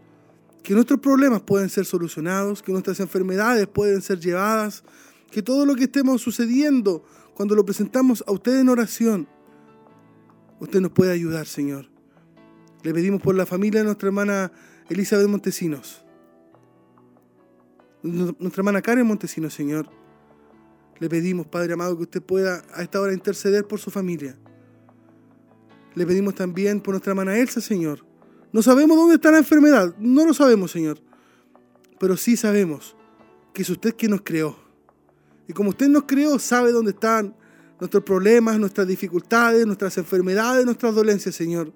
[0.63, 4.85] que nuestros problemas pueden ser solucionados, que nuestras enfermedades pueden ser llevadas,
[5.31, 7.05] que todo lo que estemos sucediendo
[7.35, 9.29] cuando lo presentamos a usted en oración,
[10.61, 11.91] usted nos puede ayudar, Señor.
[12.83, 14.53] Le pedimos por la familia de nuestra hermana
[14.89, 16.05] Elizabeth Montesinos,
[18.03, 19.89] nuestra hermana Karen Montesinos, Señor.
[20.99, 24.37] Le pedimos, Padre amado, que usted pueda a esta hora interceder por su familia.
[25.95, 28.12] Le pedimos también por nuestra hermana Elsa, Señor.
[28.53, 30.98] No sabemos dónde está la enfermedad, no lo sabemos, Señor.
[31.98, 32.96] Pero sí sabemos
[33.53, 34.57] que es usted quien nos creó.
[35.48, 37.34] Y como usted nos creó, sabe dónde están
[37.80, 41.72] nuestros problemas, nuestras dificultades, nuestras enfermedades, nuestras dolencias, Señor.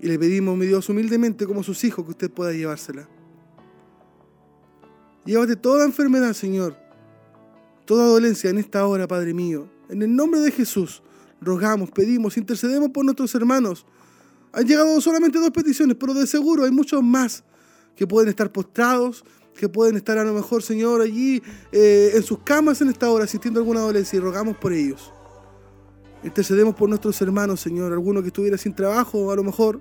[0.00, 3.08] Y le pedimos, mi Dios, humildemente como sus hijos, que usted pueda llevársela.
[5.24, 6.76] Llévate toda enfermedad, Señor,
[7.84, 9.68] toda dolencia en esta hora, Padre mío.
[9.88, 11.02] En el nombre de Jesús,
[11.40, 13.86] rogamos, pedimos, intercedemos por nuestros hermanos.
[14.56, 17.44] Han llegado solamente dos peticiones, pero de seguro hay muchos más
[17.94, 19.22] que pueden estar postrados,
[19.54, 21.42] que pueden estar a lo mejor, Señor, allí
[21.72, 25.12] eh, en sus camas en esta hora, sintiendo alguna dolencia, y rogamos por ellos.
[26.24, 29.78] Intercedemos por nuestros hermanos, Señor, alguno que estuviera sin trabajo, a lo mejor,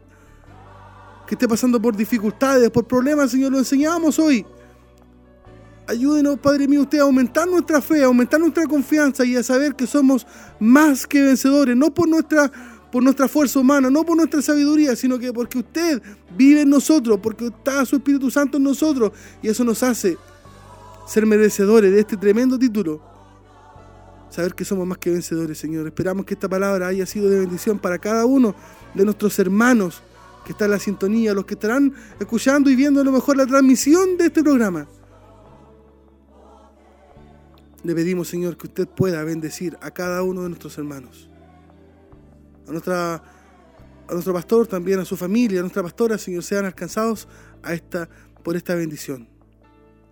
[1.25, 4.45] que esté pasando por dificultades, por problemas, Señor, lo enseñamos hoy.
[5.87, 9.73] Ayúdenos, Padre mío, usted a aumentar nuestra fe, a aumentar nuestra confianza y a saber
[9.73, 10.27] que somos
[10.59, 12.51] más que vencedores, no por nuestra,
[12.95, 16.01] por nuestra fuerza humana, no por nuestra sabiduría, sino que porque usted
[16.37, 20.17] vive en nosotros, porque está su Espíritu Santo en nosotros y eso nos hace
[21.05, 23.01] ser merecedores de este tremendo título.
[24.29, 25.85] Saber que somos más que vencedores, Señor.
[25.87, 28.55] Esperamos que esta palabra haya sido de bendición para cada uno
[28.93, 30.01] de nuestros hermanos
[30.45, 33.45] que están en la sintonía, los que estarán escuchando y viendo a lo mejor la
[33.45, 34.87] transmisión de este programa.
[37.83, 41.29] Le pedimos, Señor, que usted pueda bendecir a cada uno de nuestros hermanos.
[42.67, 47.27] A, nuestra, a nuestro pastor, también a su familia, a nuestra pastora, Señor, sean alcanzados
[47.63, 48.09] a esta,
[48.43, 49.27] por esta bendición.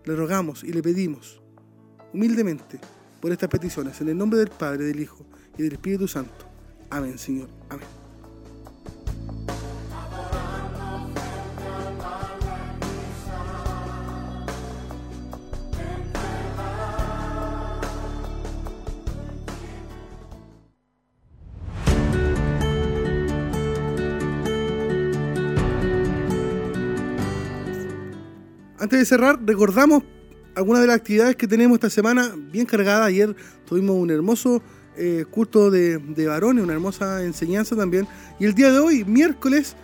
[0.05, 1.41] Le rogamos y le pedimos
[2.13, 2.79] humildemente
[3.21, 5.25] por estas peticiones, en el nombre del Padre, del Hijo
[5.57, 6.45] y del Espíritu Santo.
[6.89, 7.47] Amén, Señor.
[7.69, 7.87] Amén.
[28.83, 30.03] Antes de cerrar, recordamos
[30.55, 33.05] algunas de las actividades que tenemos esta semana bien cargada.
[33.05, 33.33] Ayer
[33.65, 34.61] tuvimos un hermoso
[34.97, 38.05] eh, culto de, de, varones, una hermosa enseñanza también.
[38.41, 39.77] Y el día de hoy, miércoles,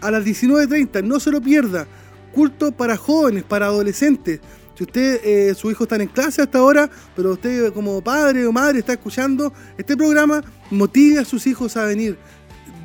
[0.00, 1.88] a las 19.30, no se lo pierda,
[2.32, 4.38] culto para jóvenes, para adolescentes.
[4.78, 8.52] Si usted, eh, su hijo está en clase hasta ahora, pero usted como padre o
[8.52, 12.16] madre está escuchando este programa, motive a sus hijos a venir.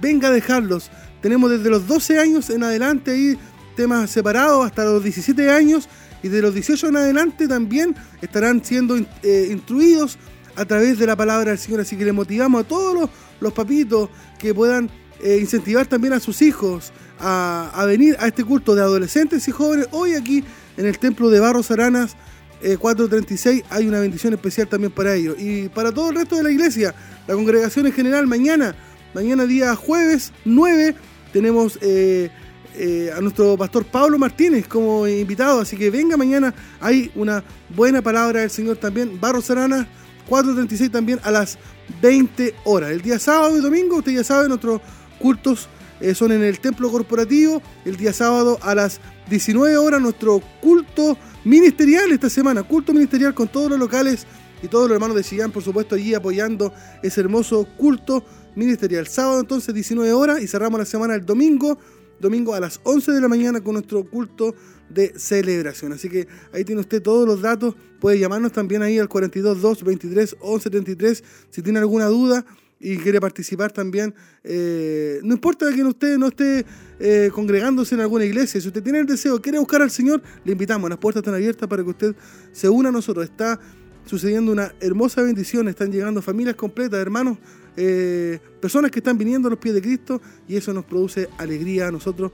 [0.01, 0.89] Venga a dejarlos.
[1.21, 3.37] Tenemos desde los 12 años en adelante ahí
[3.79, 5.87] temas separados hasta los 17 años
[6.21, 10.17] y de los 18 en adelante también estarán siendo eh, instruidos
[10.57, 11.79] a través de la palabra del Señor.
[11.79, 13.09] Así que le motivamos a todos los,
[13.39, 14.89] los papitos que puedan
[15.23, 19.87] eh, incentivar también a sus hijos a, venir a este culto de adolescentes y jóvenes.
[19.91, 20.43] Hoy aquí
[20.75, 22.17] en el templo de Barros Aranas
[22.61, 25.37] eh, 436 hay una bendición especial también para ellos.
[25.39, 26.93] Y para todo el resto de la iglesia,
[27.29, 28.75] la congregación en general, mañana,
[29.13, 30.95] mañana día jueves 9,
[31.31, 31.79] tenemos...
[31.81, 32.29] Eh,
[32.75, 37.43] eh, a nuestro pastor Pablo Martínez como invitado, así que venga mañana, hay una
[37.75, 39.87] buena palabra del Señor también, Barros Arana,
[40.29, 41.57] 4.36 también a las
[42.01, 42.91] 20 horas.
[42.91, 44.81] El día sábado y domingo, usted ya sabe, nuestros
[45.19, 45.67] cultos
[45.99, 51.17] eh, son en el templo corporativo, el día sábado a las 19 horas nuestro culto
[51.43, 54.25] ministerial esta semana, culto ministerial con todos los locales
[54.61, 58.23] y todos los hermanos de Chillán, por supuesto, allí apoyando ese hermoso culto
[58.55, 59.07] ministerial.
[59.07, 61.77] Sábado entonces 19 horas y cerramos la semana el domingo
[62.19, 64.55] domingo a las 11 de la mañana con nuestro culto
[64.89, 65.93] de celebración.
[65.93, 67.75] Así que ahí tiene usted todos los datos.
[67.99, 72.45] Puede llamarnos también ahí al 42 2 23 11 33 si tiene alguna duda
[72.79, 76.65] y quiere participar también, eh, no importa que usted no esté
[76.99, 80.53] eh, congregándose en alguna iglesia, si usted tiene el deseo, quiere buscar al Señor, le
[80.53, 82.15] invitamos, las puertas están abiertas para que usted
[82.53, 83.25] se una a nosotros.
[83.25, 83.59] Está
[84.05, 87.37] sucediendo una hermosa bendición, están llegando familias completas, hermanos,
[87.77, 91.87] eh, personas que están viniendo a los pies de Cristo y eso nos produce alegría
[91.87, 92.31] a nosotros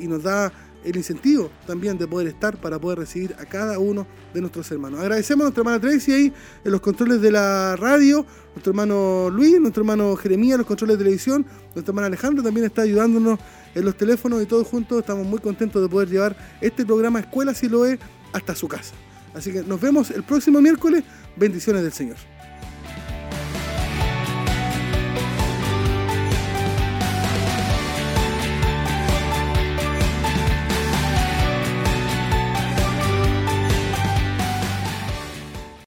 [0.00, 0.52] y nos da
[0.84, 5.00] el incentivo también de poder estar para poder recibir a cada uno de nuestros hermanos.
[5.00, 6.32] Agradecemos a nuestra hermana Tracy ahí
[6.64, 11.04] en los controles de la radio, nuestro hermano Luis, nuestro hermano Jeremías, los controles de
[11.04, 13.38] televisión, nuestra hermana Alejandra también está ayudándonos
[13.74, 17.54] en los teléfonos y todos juntos estamos muy contentos de poder llevar este programa Escuela
[17.54, 17.98] Si lo es
[18.32, 18.94] hasta su casa.
[19.34, 21.02] Así que nos vemos el próximo miércoles.
[21.36, 22.33] Bendiciones del Señor.